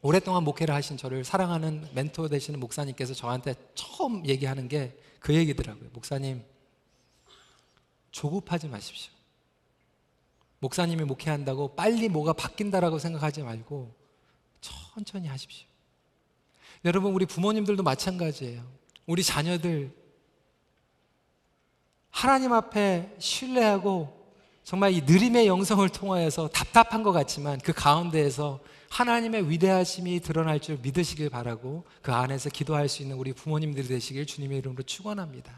[0.01, 5.89] 오랫동안 목회를 하신 저를 사랑하는 멘토 되시는 목사님께서 저한테 처음 얘기하는 게 그 얘기더라고요.
[5.93, 6.43] 목사님,
[8.09, 9.13] 조급하지 마십시오.
[10.59, 13.93] 목사님이 목회한다고 빨리 뭐가 바뀐다라고 생각하지 말고
[14.59, 15.67] 천천히 하십시오.
[16.85, 18.65] 여러분, 우리 부모님들도 마찬가지예요.
[19.05, 19.95] 우리 자녀들
[22.09, 24.20] 하나님 앞에 신뢰하고
[24.63, 31.29] 정말 이 느림의 영성을 통하여서 답답한 것 같지만 그 가운데에서 하나님의 위대하심이 드러날 줄 믿으시길
[31.29, 35.51] 바라고 그 안에서 기도할 수 있는 우리 부모님들이 되시길 주님의 이름으로 축원합니다.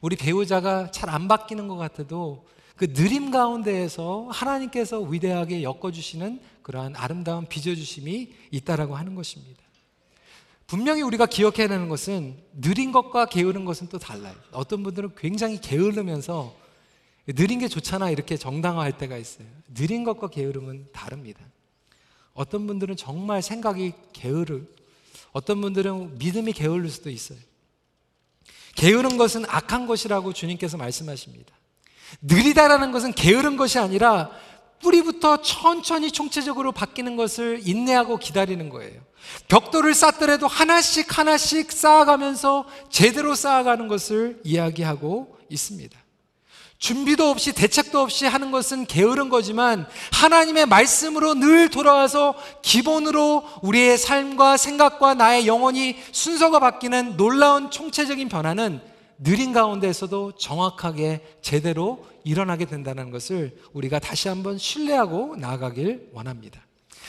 [0.00, 2.44] 우리 배우자가 잘 안 바뀌는 것 같아도
[2.76, 9.62] 그 느림 가운데에서 하나님께서 위대하게 엮어주시는 그러한 아름다운 빚어주심이 있다라고 하는 것입니다.
[10.66, 14.34] 분명히 우리가 기억해야 되는 것은 느린 것과 게으른 것은 또 달라요.
[14.52, 16.54] 어떤 분들은 굉장히 게으르면서
[17.32, 19.46] 느린 게 좋잖아 이렇게 정당화할 때가 있어요.
[19.74, 21.40] 느린 것과 게으름은 다릅니다.
[22.32, 24.62] 어떤 분들은 정말 생각이 게으르,
[25.32, 27.38] 어떤 분들은 믿음이 게을릴 수도 있어요.
[28.76, 31.52] 게으른 것은 악한 것이라고 주님께서 말씀하십니다.
[32.22, 34.30] 느리다라는 것은 게으른 것이 아니라
[34.80, 39.02] 뿌리부터 천천히 총체적으로 바뀌는 것을 인내하고 기다리는 거예요.
[39.48, 45.98] 벽돌을 쌓더라도 하나씩 하나씩 쌓아가면서 제대로 쌓아가는 것을 이야기하고 있습니다.
[46.80, 54.56] 준비도 없이 대책도 없이 하는 것은 게으른 거지만 하나님의 말씀으로 늘 돌아와서 기본으로 우리의 삶과
[54.56, 58.80] 생각과 나의 영혼이 순서가 바뀌는 놀라운 총체적인 변화는
[59.18, 66.62] 느린 가운데에서도 정확하게 제대로 일어나게 된다는 것을 우리가 다시 한번 신뢰하고 나아가길 원합니다.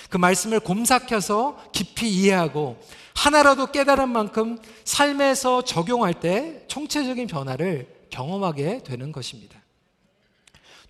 [0.09, 2.77] 그 말씀을 곰삭혀서 깊이 이해하고
[3.13, 9.60] 하나라도 깨달은 만큼 삶에서 적용할 때 총체적인 변화를 경험하게 되는 것입니다.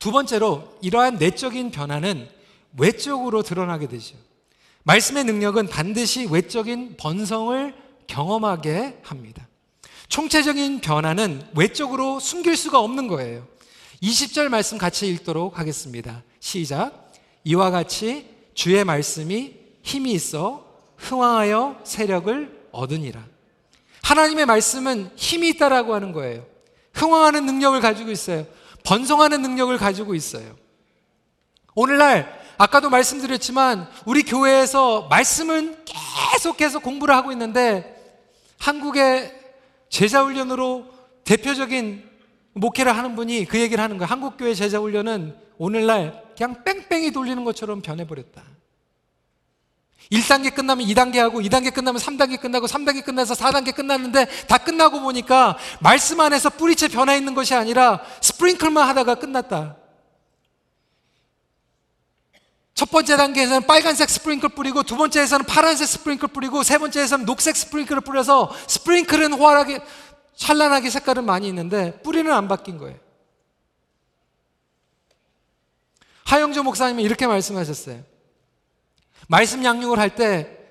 [0.01, 2.27] 두 번째로 이러한 내적인 변화는
[2.75, 4.15] 외적으로 드러나게 되죠.
[4.81, 7.75] 말씀의 능력은 반드시 외적인 번성을
[8.07, 9.47] 경험하게 합니다.
[10.09, 13.47] 총체적인 변화는 외적으로 숨길 수가 없는 거예요.
[14.01, 16.23] 20절 말씀 같이 읽도록 하겠습니다.
[16.39, 17.13] 시작.
[17.43, 20.65] 이와 같이 주의 말씀이 힘이 있어
[20.97, 23.23] 흥황하여 세력을 얻으니라.
[24.01, 26.43] 하나님의 말씀은 힘이 있다라고 하는 거예요.
[26.93, 28.47] 흥황하는 능력을 가지고 있어요.
[28.91, 30.53] 번성하는 능력을 가지고 있어요.
[31.75, 35.77] 오늘날 아까도 말씀드렸지만 우리 교회에서 말씀은
[36.33, 37.95] 계속해서 공부를 하고 있는데
[38.59, 39.31] 한국의
[39.87, 40.87] 제자 훈련으로
[41.23, 42.03] 대표적인
[42.51, 44.09] 목회를 하는 분이 그 얘기를 하는 거예요.
[44.09, 48.43] 한국 교회 제자 훈련은 오늘날 그냥 뺑뺑이 돌리는 것처럼 변해버렸다.
[50.11, 55.57] 1단계 끝나면 2단계 하고 2단계 끝나면 3단계 끝나고 3단계 끝나서 4단계 끝났는데 다 끝나고 보니까
[55.79, 59.77] 말씀 안에서 뿌리채 변화 있는 것이 아니라 스프링클만 하다가 끝났다.
[62.73, 68.01] 첫 번째 단계에서는 빨간색 스프링클 뿌리고 두 번째에서는 파란색 스프링클 뿌리고 세 번째에서는 녹색 스프링클을
[68.01, 69.81] 뿌려서 스프링클은 호활하게
[70.35, 72.97] 찬란하게 색깔은 많이 있는데 뿌리는 안 바뀐 거예요.
[76.25, 78.10] 하영조 목사님은 이렇게 말씀하셨어요.
[79.27, 80.61] 말씀 양육을 할 때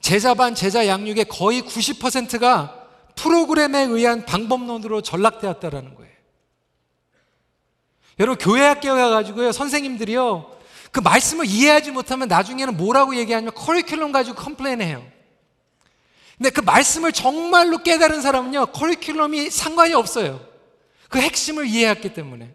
[0.00, 6.12] 제자 반 제자 양육의 거의 90%가 프로그램에 의한 방법론으로 전락되었다라는 거예요.
[8.20, 10.56] 여러분 교회 학교에 가지고요 선생님들이요
[10.92, 15.04] 그 말씀을 이해하지 못하면 나중에는 뭐라고 얘기하냐면 커리큘럼 가지고 컴플레인해요.
[16.38, 20.40] 근데 그 말씀을 정말로 깨달은 사람은요 커리큘럼이 상관이 없어요.
[21.08, 22.54] 그 핵심을 이해했기 때문에.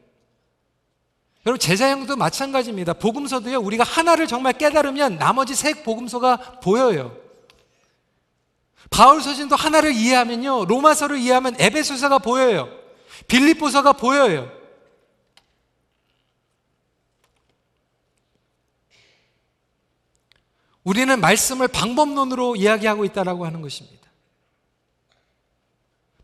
[1.46, 2.94] 여러분 제자형도 마찬가지입니다.
[2.94, 7.18] 복음서도요 우리가 하나를 정말 깨달으면 나머지 세 복음서가 보여요.
[8.92, 12.70] 바울 서신도 하나를 이해하면요 로마서를 이해하면 에베소서가 보여요.
[13.28, 14.52] 빌립보서가 보여요.
[20.84, 24.02] 우리는 말씀을 방법론으로 이야기하고 있다라고 하는 것입니다.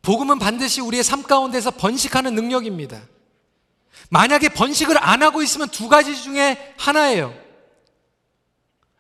[0.02, 3.02] 복음은 반드시 우리의 삶 가운데서 번식하는 능력입니다.
[4.10, 7.34] 만약에 번식을 안 하고 있으면 두 가지 중에 하나예요.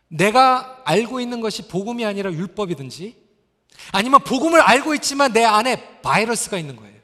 [0.09, 3.15] 내가 알고 있는 것이 복음이 아니라 율법이든지
[3.91, 6.97] 아니면 복음을 알고 있지만 내 안에 바이러스가 있는 거예요.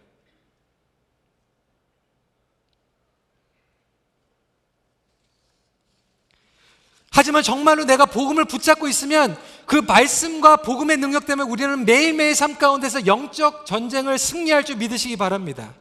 [7.16, 9.38] 하지만 정말로 내가 복음을 붙잡고 있으면
[9.68, 15.76] 그 말씀과 복음의 능력 때문에 우리는 매일매일 삶 가운데서 영적 전쟁을 승리할 줄 믿으시기 바랍니다.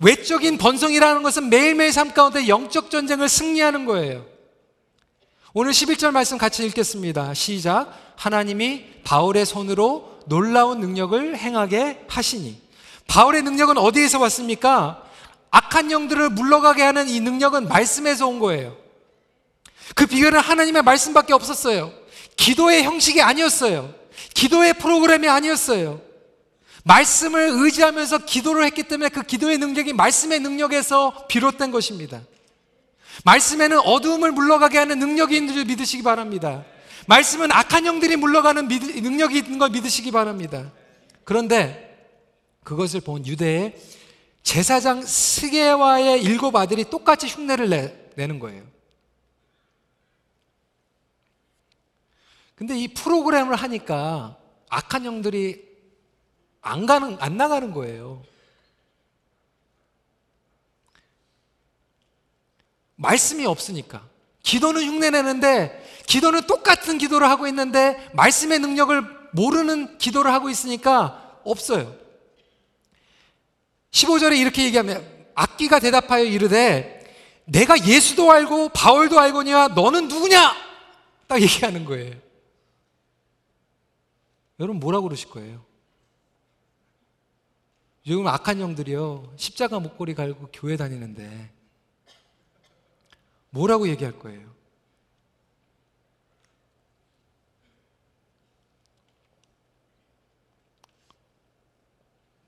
[0.00, 4.24] 외적인 번성이라는 것은 매일매일 삶 가운데 영적 전쟁을 승리하는 거예요.
[5.54, 7.34] 오늘 11절 말씀 같이 읽겠습니다.
[7.34, 7.92] 시작.
[8.16, 12.60] 하나님이 바울의 손으로 놀라운 능력을 행하게 하시니.
[13.06, 15.02] 바울의 능력은 어디에서 왔습니까?
[15.50, 18.76] 악한 영들을 물러가게 하는 이 능력은 말씀에서 온 거예요.
[19.94, 21.92] 그 비결은 하나님의 말씀밖에 없었어요.
[22.36, 23.94] 기도의 형식이 아니었어요.
[24.34, 26.00] 기도의 프로그램이 아니었어요.
[26.88, 32.22] 말씀을 의지하면서 기도를 했기 때문에 그 기도의 능력이 말씀의 능력에서 비롯된 것입니다.
[33.24, 36.64] 말씀에는 어두움을 물러가게 하는 능력이 있는 줄 믿으시기 바랍니다.
[37.06, 40.72] 말씀은 악한 영들이 물러가는 능력이 있는 걸 믿으시기 바랍니다.
[41.24, 41.84] 그런데
[42.64, 43.76] 그것을 본 유대의
[44.42, 48.62] 제사장 스게와의 일곱 아들이 똑같이 흉내를 내, 내는 거예요.
[52.54, 54.38] 근데 이 프로그램을 하니까
[54.70, 55.67] 악한 영들이
[56.60, 58.22] 안 가는, 안 나가는 거예요.
[62.96, 64.06] 말씀이 없으니까.
[64.42, 71.94] 기도는 흉내내는데, 기도는 똑같은 기도를 하고 있는데, 말씀의 능력을 모르는 기도를 하고 있으니까 없어요.
[73.90, 76.98] 15절에 이렇게 얘기하면, 악기가 대답하여 이르되,
[77.44, 80.54] 내가 예수도 알고 바울도 알고니와 너는 누구냐?
[81.26, 82.14] 딱 얘기하는 거예요.
[84.60, 85.67] 여러분 뭐라고 그러실 거예요?
[88.08, 89.34] 요즘 악한 영들이요.
[89.36, 91.50] 십자가 목걸이 갈고 교회 다니는데
[93.50, 94.48] 뭐라고 얘기할 거예요?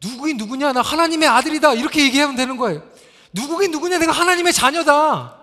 [0.03, 0.73] 누구긴 누구냐?
[0.73, 1.75] 나 하나님의 아들이다.
[1.75, 2.83] 이렇게 얘기하면 되는 거예요.
[3.33, 3.99] 누구긴 누구냐?
[3.99, 5.37] 내가 하나님의 자녀다.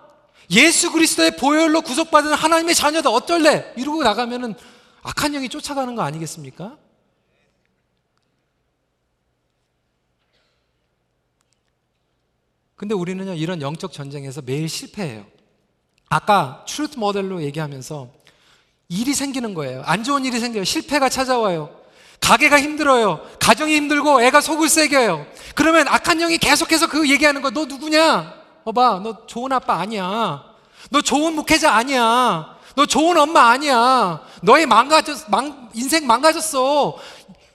[0.50, 3.12] 예수 그리스도의 보혈로 구속받은 하나님의 자녀다.
[3.12, 3.72] 어쩔래?
[3.78, 4.56] 이러고 나가면은
[5.04, 6.76] 악한 영이 쫓아가는 거 아니겠습니까?
[12.78, 15.26] 근데 우리는요, 이런 영적 전쟁에서 매일 실패해요.
[16.10, 18.08] 아까 truth model로 얘기하면서
[18.90, 19.82] 일이 생기는 거예요.
[19.86, 20.64] 안 좋은 일이 생겨요.
[20.64, 21.72] 실패가 찾아와요.
[22.22, 23.22] 가게가 힘들어요.
[23.40, 25.26] 가정이 힘들고 애가 속을 썩여요.
[25.56, 28.34] 그러면 악한 영이 계속해서 그 얘기하는 거, 너 누구냐?
[28.64, 30.44] 봐봐, 너 좋은 아빠 아니야.
[30.92, 32.58] 너 좋은 목회자 아니야.
[32.76, 34.22] 너 좋은 엄마 아니야.
[34.44, 36.96] 너의 망가졌, 망, 인생 망가졌어.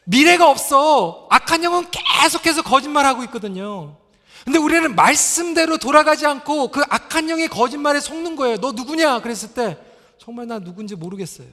[0.04, 1.28] 미래가 없어.
[1.30, 4.01] 악한 영은 계속해서 거짓말하고 있거든요.
[4.44, 8.56] 근데 우리는 말씀대로 돌아가지 않고 그 악한 영의 거짓말에 속는 거예요.
[8.58, 9.20] 너 누구냐?
[9.20, 9.78] 그랬을 때
[10.18, 11.48] 정말 나 누군지 모르겠어요.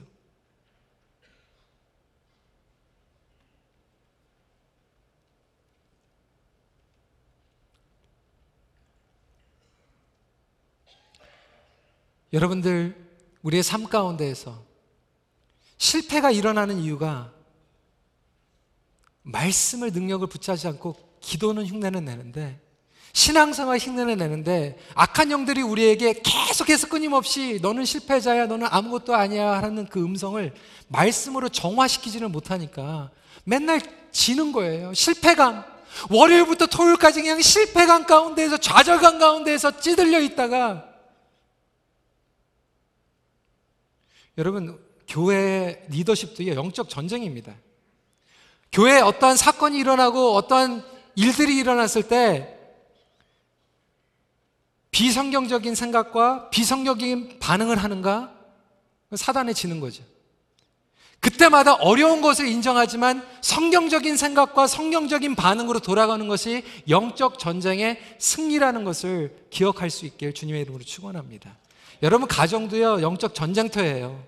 [12.32, 12.94] 여러분들
[13.42, 14.64] 우리의 삶 가운데에서
[15.78, 17.32] 실패가 일어나는 이유가
[19.22, 22.60] 말씀을 능력을 붙잡지 않고 기도는 흉내는 내는데
[23.12, 30.02] 신앙생활 흉내는 내는데 악한 영들이 우리에게 계속해서 끊임없이 너는 실패자야 너는 아무것도 아니야 하는 그
[30.02, 30.52] 음성을
[30.88, 33.10] 말씀으로 정화시키지는 못하니까
[33.44, 33.80] 맨날
[34.12, 35.64] 지는 거예요 실패감
[36.08, 40.90] 월요일부터 토요일까지 그냥 실패감 가운데에서 좌절감 가운데에서 찌들려 있다가
[44.38, 47.54] 여러분, 교회 리더십도 영적 전쟁입니다.
[48.72, 50.82] 교회에 어떠한 사건이 일어나고 어떠한
[51.16, 52.56] 일들이 일어났을 때
[54.90, 58.32] 비성경적인 생각과 비성경적인 반응을 하는가?
[59.14, 60.02] 사단에 지는 거죠.
[61.20, 69.90] 그때마다 어려운 것을 인정하지만 성경적인 생각과 성경적인 반응으로 돌아가는 것이 영적 전쟁의 승리라는 것을 기억할
[69.90, 71.56] 수 있길 주님의 이름으로 축원합니다.
[72.02, 74.24] 여러분 가정도요 영적 전쟁터예요.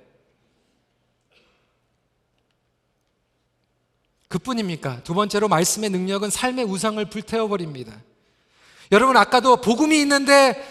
[4.29, 5.03] 그뿐입니까?
[5.03, 7.98] 두 번째로 말씀의 능력은 삶의 우상을 불태워 버립니다.
[8.93, 10.69] 여러분 아까도 복음이 있는데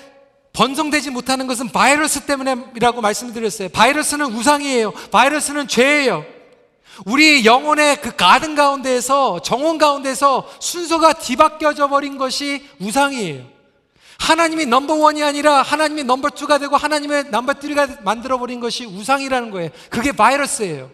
[0.54, 3.70] 번성되지 못하는 것은 바이러스 때문이라고 말씀드렸어요.
[3.70, 4.92] 바이러스는 우상이에요.
[5.12, 6.24] 바이러스는 죄예요.
[7.06, 13.44] 우리 영혼의 그 가든 가운데에서 정원 가운데서 순서가 뒤바뀌어져 버린 것이 우상이에요.
[14.20, 19.70] 하나님이 넘버원이 아니라 하나님이 넘버투가 되고 하나님의 넘버쓰리가 만들어 버린 것이 우상이라는 거예요.
[19.90, 20.92] 그게 바이러스예요.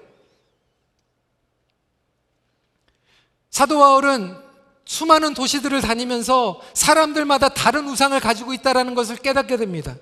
[3.50, 4.46] 사도 바울은
[4.88, 9.95] 수많은 도시들을 다니면서 사람들마다 다른 우상을 가지고 있다는 것을 깨닫게 됩니다.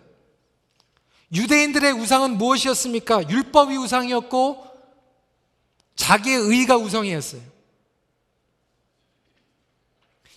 [1.34, 3.28] 유대인들의 우상은 무엇이었습니까?
[3.30, 4.64] 율법이 우상이었고
[5.96, 7.42] 자기의 의가 우상이었어요.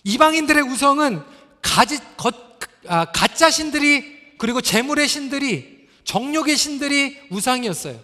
[0.03, 1.23] 이방인들의 우상은
[1.61, 2.31] 가지, 거,
[2.87, 7.99] 아, 가짜 신들이 그리고 재물의 신들이 정욕의 신들이 우상이었어요.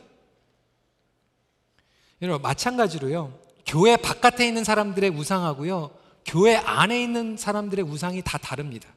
[2.22, 3.40] 여러분 마찬가지로요.
[3.66, 6.05] 교회 바깥에 있는 사람들의 우상하고요.
[6.26, 8.90] 교회 안에 있는 사람들의 우상이 다 다릅니다.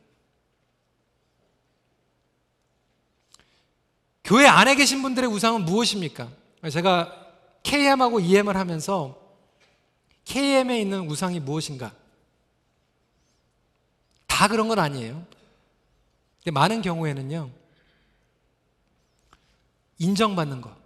[4.25, 6.31] 교회 안에 계신 분들의 우상은 무엇입니까?
[6.71, 7.27] 제가
[7.63, 9.19] KM하고 EM을 하면서
[10.25, 11.95] KM에 있는 우상이 무엇인가?
[14.27, 15.27] 다 그런 건 아니에요.
[16.39, 17.51] 근데 많은 경우에는요,
[19.99, 20.77] 인정받는 것,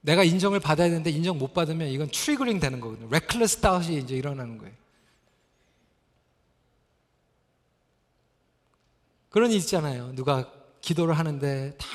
[0.00, 3.08] 내가 인정을 받아야 되는데 인정 못 받으면 이건 triggering 되는 거거든요.
[3.10, 4.74] reckless thought이 이제 일어나는 거예요.
[9.30, 10.14] 그런 일 있잖아요.
[10.14, 11.86] 누가 기도를 하는데 다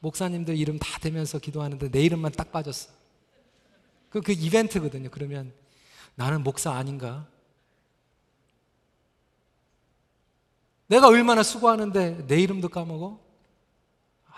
[0.00, 2.90] 목사님들 이름 다 대면서 기도하는데 내 이름만 딱 빠졌어.
[4.08, 5.10] 그, 그 이벤트거든요.
[5.10, 5.52] 그러면
[6.14, 7.26] 나는 목사 아닌가?
[10.86, 13.20] 내가 얼마나 수고하는데 내 이름도 까먹어?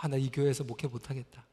[0.00, 1.44] 아, 나 이 교회에서 목회 못하겠다.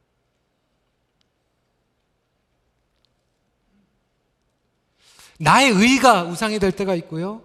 [5.39, 7.41] 나의 의가 우상이 될 때가 있고요.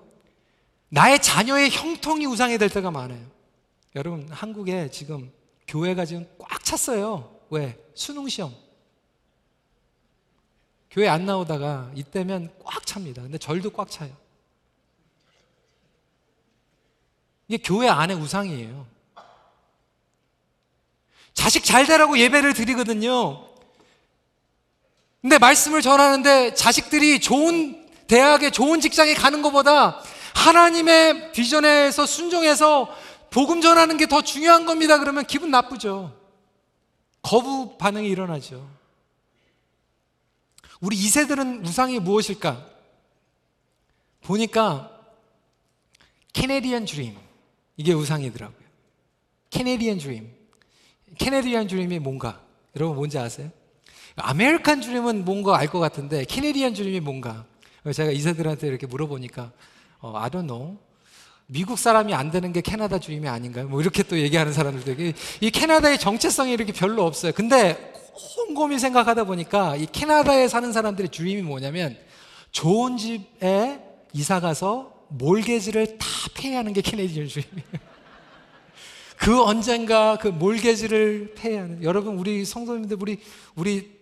[0.89, 3.25] 나의 자녀의 형통이 우상이 될 때가 많아요.
[3.95, 5.33] 여러분, 한국에 지금
[5.69, 7.39] 교회가 지금 꽉 찼어요.
[7.51, 7.79] 왜?
[7.95, 8.53] 수능 시험.
[10.91, 13.23] 교회 안 나오다가 이때면 꽉 찹니다.
[13.23, 14.15] 근데 절도 꽉 차요.
[17.47, 18.87] 이게 교회 안에 우상이에요.
[21.33, 23.49] 자식 잘 되라고 예배를 드리거든요.
[25.21, 30.01] 근데 말씀을 전하는데 자식들이 좋은 대학에 좋은 직장에 가는 것보다
[30.35, 32.95] 하나님의 비전에서 순종해서
[33.31, 34.99] 복음 전하는 게 더 중요한 겁니다.
[34.99, 36.13] 그러면 기분 나쁘죠.
[37.23, 38.69] 거부 반응이 일어나죠.
[40.81, 42.67] 우리 2세들은 우상이 무엇일까?
[44.23, 44.91] 보니까
[46.33, 47.17] Canadian dream
[47.77, 48.65] 이게 우상이더라고요.
[49.51, 50.31] Canadian dream.
[51.19, 52.41] Canadian dream이 뭔가?
[52.77, 53.51] 여러분 뭔지 아세요?
[54.17, 57.45] 아메리칸 드림은 뭔가 알 것 같은데 Canadian dream이 뭔가?
[57.93, 59.53] 제가 2세들한테 이렇게 물어보니까
[60.01, 60.78] 어, I don't know.
[61.47, 63.68] 미국 사람이 안 되는 게 캐나다 dream이 아닌가요?
[63.68, 67.32] 뭐 이렇게 또 얘기하는 사람들도 있고 이 캐나다의 정체성이 이렇게 별로 없어요.
[67.32, 71.97] 근데 곰곰이 생각하다 보니까 이 캐나다에 사는 사람들의 dream이 뭐냐면
[72.51, 73.80] 좋은 집에
[74.12, 77.65] 이사 가서 mortgage를 다 pay하는 게 Canadian dream이에요.
[79.18, 83.20] 그 언젠가 그 mortgage를 pay하는 여러분 우리 성도님들 우리
[83.55, 83.94] 우리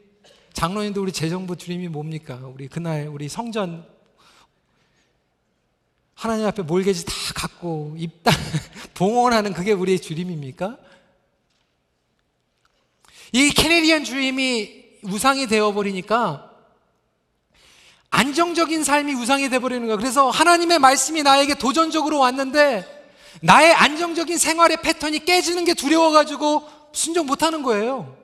[0.53, 2.39] 장로님들 우리 재정부 드림이 뭡니까?
[2.43, 3.87] 우리 그날 우리 성전
[6.15, 8.33] 하나님 앞에 몰개지 다 갖고 입당
[8.95, 10.77] 봉헌하는 그게 우리의 드림입니까?
[13.33, 16.51] 이 캐네디언 드림이 우상이 되어버리니까
[18.11, 19.97] 안정적인 삶이 우상이 되어버리는 거예요.
[19.97, 22.87] 그래서 하나님의 말씀이 나에게 도전적으로 왔는데
[23.41, 28.22] 나의 안정적인 생활의 패턴이 깨지는 게 두려워가지고 순종 못하는 거예요.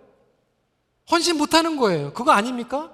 [1.11, 2.13] 헌신 못하는 거예요.
[2.13, 2.91] 그거 아닙니까?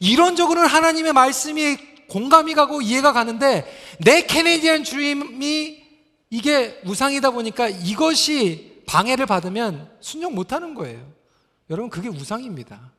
[0.00, 1.76] 이론적으로는 하나님의 말씀이
[2.08, 3.64] 공감이 가고 이해가 가는데
[4.00, 5.82] 내 캐네디언 드림이
[6.30, 11.00] 이게 우상이다 보니까 이것이 방해를 받으면 순종 못하는 거예요.
[11.70, 12.92] 여러분 그게 우상입니다.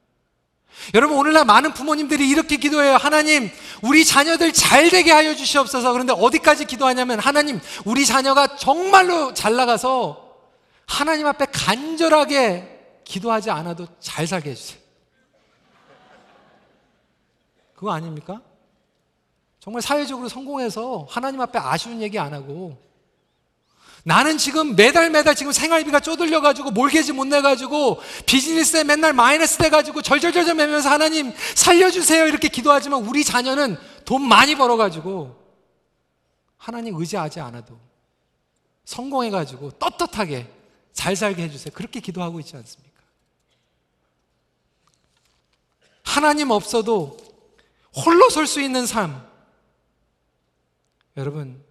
[0.94, 2.96] 여러분 오늘날 많은 부모님들이 이렇게 기도해요.
[2.98, 3.50] 하나님,
[3.82, 5.94] 우리 자녀들 잘 되게 하여 주시옵소서.
[5.94, 10.36] 그런데 어디까지 기도하냐면 하나님, 우리 자녀가 정말로 잘 나가서
[10.86, 12.75] 하나님 앞에 간절하게
[13.06, 14.80] 기도하지 않아도 잘 살게 해주세요.
[17.76, 18.42] 그거 아닙니까?
[19.60, 22.78] 정말 사회적으로 성공해서 하나님 앞에 아쉬운 얘기 안 하고
[24.04, 30.54] 나는 지금 매달 매달 지금 생활비가 쪼들려가지고 몰개지 못 내가지고 비즈니스에 맨날 마이너스 돼가지고 절절절절
[30.54, 35.36] 매면서 하나님 살려주세요 이렇게 기도하지만 우리 자녀는 돈 많이 벌어가지고
[36.58, 37.80] 하나님 의지하지 않아도
[38.86, 40.48] 성공해가지고 떳떳하게
[40.94, 41.74] 잘 살게 해주세요.
[41.74, 42.85] 그렇게 기도하고 있지 않습니까?
[46.16, 47.18] 하나님 없어도
[47.94, 49.22] 홀로 설 수 있는 삶.
[51.18, 51.62] 여러분,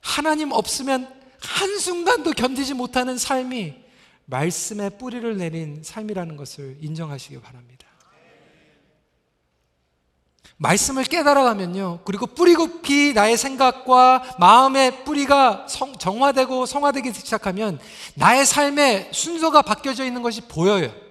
[0.00, 1.08] 하나님 없으면
[1.40, 3.76] 한순간도 견디지 못하는 삶이
[4.24, 7.86] 말씀의 뿌리를 내린 삶이라는 것을 인정하시기 바랍니다.
[10.56, 12.00] 말씀을 깨달아가면요.
[12.04, 17.78] 그리고 뿌리 깊이 나의 생각과 마음의 뿌리가 성, 정화되고 성화되기 시작하면
[18.16, 21.05] 나의 삶의 순서가 바뀌어져 있는 것이 보여요.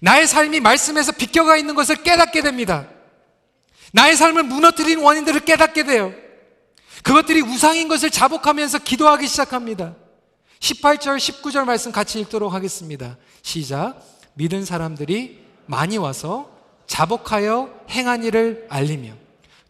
[0.00, 2.88] 나의 삶이 말씀에서 비껴가 있는 것을 깨닫게 됩니다.
[3.92, 6.12] 나의 삶을 무너뜨린 원인들을 깨닫게 돼요.
[7.02, 9.94] 그것들이 우상인 것을 자복하면서 기도하기 시작합니다.
[10.58, 13.16] 18절, 19절 말씀 같이 읽도록 하겠습니다.
[13.42, 14.02] 시작.
[14.34, 16.50] 믿은 사람들이 많이 와서
[16.86, 19.14] 자복하여 행한 일을 알리며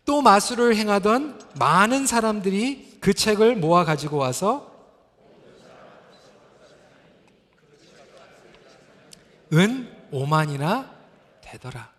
[0.04, 4.70] 또 마술을 행하던 많은 사람들이 그 책을 모아 가지고 와서
[9.52, 10.88] 은 5만이나
[11.42, 11.90] 되더라.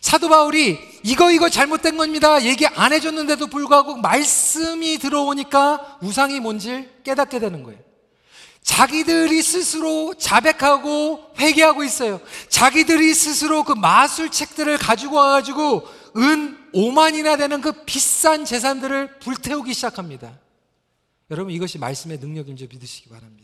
[0.00, 2.42] 사도 바울이 이거 이거 잘못된 겁니다.
[2.42, 7.78] 얘기 안 해줬는데도 불구하고 말씀이 들어오니까 우상이 뭔지 깨닫게 되는 거예요.
[8.62, 12.20] 자기들이 스스로 자백하고 회개하고 있어요.
[12.48, 20.38] 자기들이 스스로 그 마술책들을 가지고 와가지고 은 5만이나 되는 그 비싼 재산들을 불태우기 시작합니다.
[21.30, 23.41] 여러분 이것이 말씀의 능력인 줄 믿으시기 바랍니다.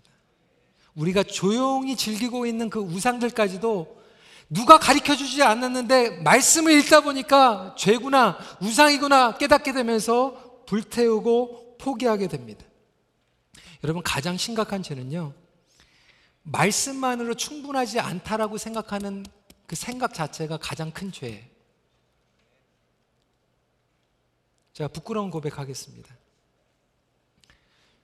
[0.98, 3.98] 우리가 조용히 즐기고 있는 그 우상들까지도
[4.50, 12.64] 누가 가르쳐 주지 않았는데 말씀을 읽다 보니까 죄구나 우상이구나 깨닫게 되면서 불태우고 포기하게 됩니다.
[13.84, 15.34] 여러분 가장 심각한 죄는요.
[16.42, 19.24] 말씀만으로 충분하지 않다라고 생각하는
[19.66, 21.44] 그 생각 자체가 가장 큰 죄예요.
[24.72, 26.12] 제가 부끄러운 고백하겠습니다.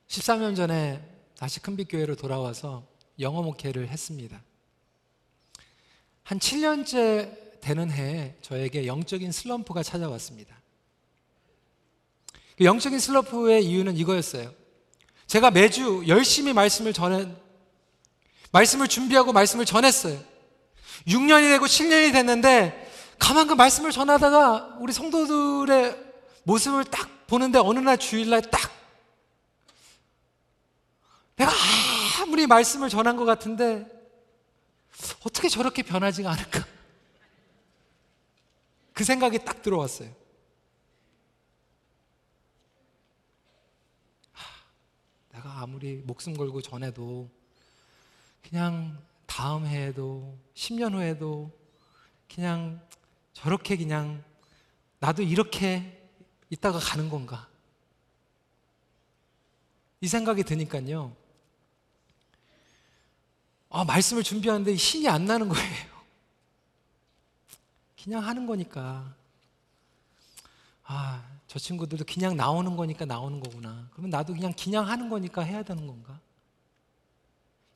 [0.09, 2.87] 13년 전에 다시 큰빛교회로 돌아와서
[3.21, 4.43] 영어 목회를 했습니다.
[6.23, 10.57] 한 7년째 되는 해에 저에게 영적인 슬럼프가 찾아왔습니다.
[12.57, 14.53] 그 영적인 슬럼프의 이유는 이거였어요.
[15.27, 17.27] 제가 매주 열심히 말씀을 전해,
[18.53, 20.19] 말씀을 준비하고 말씀을 전했어요.
[21.07, 25.97] 6년이 되고 7년이 됐는데 가만 그 말씀을 전하다가 우리 성도들의
[26.45, 28.71] 모습을 딱 보는데 어느 날 주일날 딱
[31.37, 31.53] 내가
[32.21, 33.87] 아무리 말씀을 전한 것 같은데
[35.25, 36.65] 어떻게 저렇게 변하지가 않을까?
[38.93, 40.09] 그 생각이 딱 들어왔어요.
[44.33, 44.47] 하,
[45.33, 47.29] 내가 아무리 목숨 걸고 전해도
[48.49, 51.51] 그냥 다음 해에도 10년 후에도
[52.33, 52.81] 그냥
[53.33, 54.23] 저렇게 그냥
[55.01, 56.09] 나도 이렇게
[56.51, 57.49] 있다가 가는 건가?
[60.01, 61.24] 이 생각이 드니까요.
[63.77, 65.87] 아, 말씀을 준비하는데 신이 안 나는 거예요.
[68.01, 69.13] 그냥 하는 거니까.
[70.85, 73.89] 아, 저 친구들도 그냥 나오는 거니까 나오는 거구나.
[73.91, 76.21] 그러면 나도 그냥 그냥 하는 거니까 해야 되는 건가?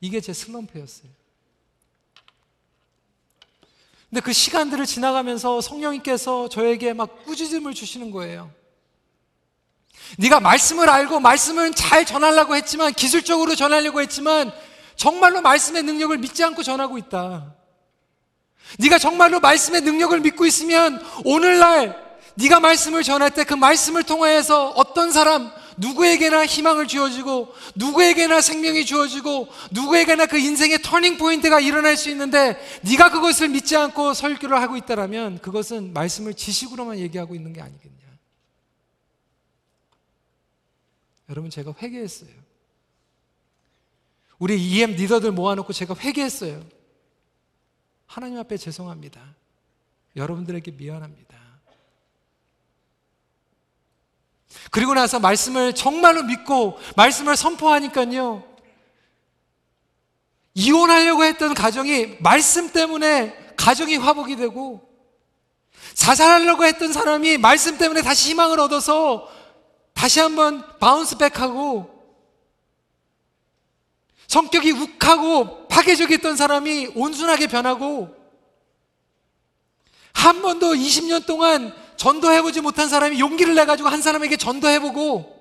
[0.01, 1.11] 이게 제 슬럼프였어요.
[4.09, 8.53] 근데 그 시간들을 지나가면서 성령님께서 저에게 막 꾸짖음을 주시는 거예요.
[10.19, 14.53] 네가 말씀을 알고 말씀을 잘 전하려고 했지만 기술적으로 전하려고 했지만
[14.99, 17.55] 정말로 말씀의 능력을 믿지 않고 전하고 있다.
[18.81, 21.97] 네가 정말로 말씀의 능력을 믿고 있으면 오늘날
[22.35, 29.49] 네가 말씀을 전할 때 그 말씀을 통하여서 어떤 사람 누구에게나 희망을 주어지고 누구에게나 생명이 주어지고
[29.71, 35.39] 누구에게나 그 인생의 터닝 포인트가 일어날 수 있는데 네가 그것을 믿지 않고 설교를 하고 있다라면
[35.39, 37.95] 그것은 말씀을 지식으로만 얘기하고 있는 게 아니겠냐.
[41.31, 42.38] 여러분 제가 회개했어요.
[44.39, 46.63] 우리 EM 리더들 모아놓고 제가 회개했어요.
[48.07, 49.21] 하나님 앞에 죄송합니다.
[50.17, 51.37] 여러분들에게 미안합니다.
[54.71, 58.45] 그리고 나서 말씀을 정말로 믿고 말씀을 선포하니까요.
[60.55, 64.89] 이혼하려고 했던 가정이 말씀 때문에 가정이 화복이 되고
[65.95, 69.29] 자살하려고 했던 사람이 말씀 때문에 다시 희망을 얻어서
[69.95, 71.98] 다시 한번 바운스백하고
[74.29, 78.15] 성격이 욱하고 파괴적이었던 사람이 온순하게 변하고
[80.13, 85.39] 한 번도 20년 동안 전도해보지 못한 사람이 용기를 내가지고 한 사람에게 전도해보고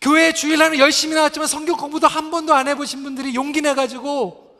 [0.00, 4.54] 교회 주일날은 열심히 나왔지만 성경 공부도 한 번도 안 해보신 분들이 용기 내가지고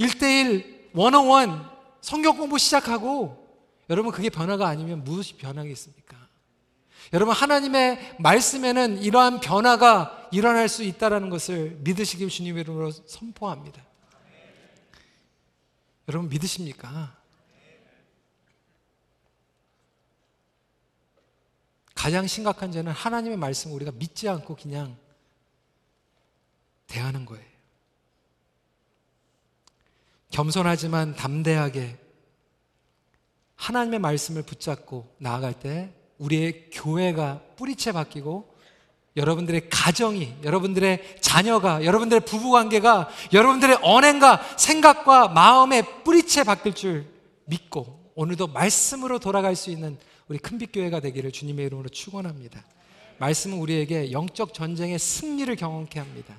[0.00, 1.70] 1대1, 원어원
[2.00, 3.38] 성경 공부 시작하고
[3.88, 6.21] 여러분 그게 변화가 아니면 무엇이 변화겠습니까?
[7.12, 13.84] 여러분 하나님의 말씀에는 이러한 변화가 일어날 수 있다는 것을 믿으시길 주님의 이름으로 선포합니다.
[16.08, 17.16] 여러분 믿으십니까?
[21.94, 24.96] 가장 심각한 죄는 하나님의 말씀을 우리가 믿지 않고 그냥
[26.88, 27.44] 대하는 거예요.
[30.30, 31.98] 겸손하지만 담대하게
[33.54, 38.52] 하나님의 말씀을 붙잡고 나아갈 때 우리의 교회가 뿌리채 바뀌고
[39.16, 47.06] 여러분들의 가정이, 여러분들의 자녀가, 여러분들의 부부 관계가, 여러분들의 언행과 생각과 마음의 뿌리채 바뀔 줄
[47.44, 49.98] 믿고 오늘도 말씀으로 돌아갈 수 있는
[50.28, 52.64] 우리 큰빛교회가 되기를 주님의 이름으로 축원합니다.
[53.18, 56.34] 말씀은 우리에게 영적 전쟁의 승리를 경험케 합니다.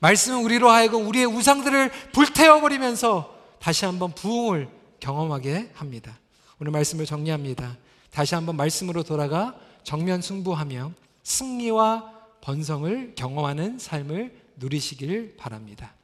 [0.00, 4.68] 말씀은 우리로 하여금 우리의 우상들을 불태워 버리면서 다시 한번 부흥을
[5.00, 6.18] 경험하게 합니다.
[6.58, 7.76] 오늘 말씀을 정리합니다.
[8.10, 10.92] 다시 한번 말씀으로 돌아가 정면 승부하며
[11.22, 15.94] 승리와 번성을 경험하는 삶을 누리시길 바랍니다.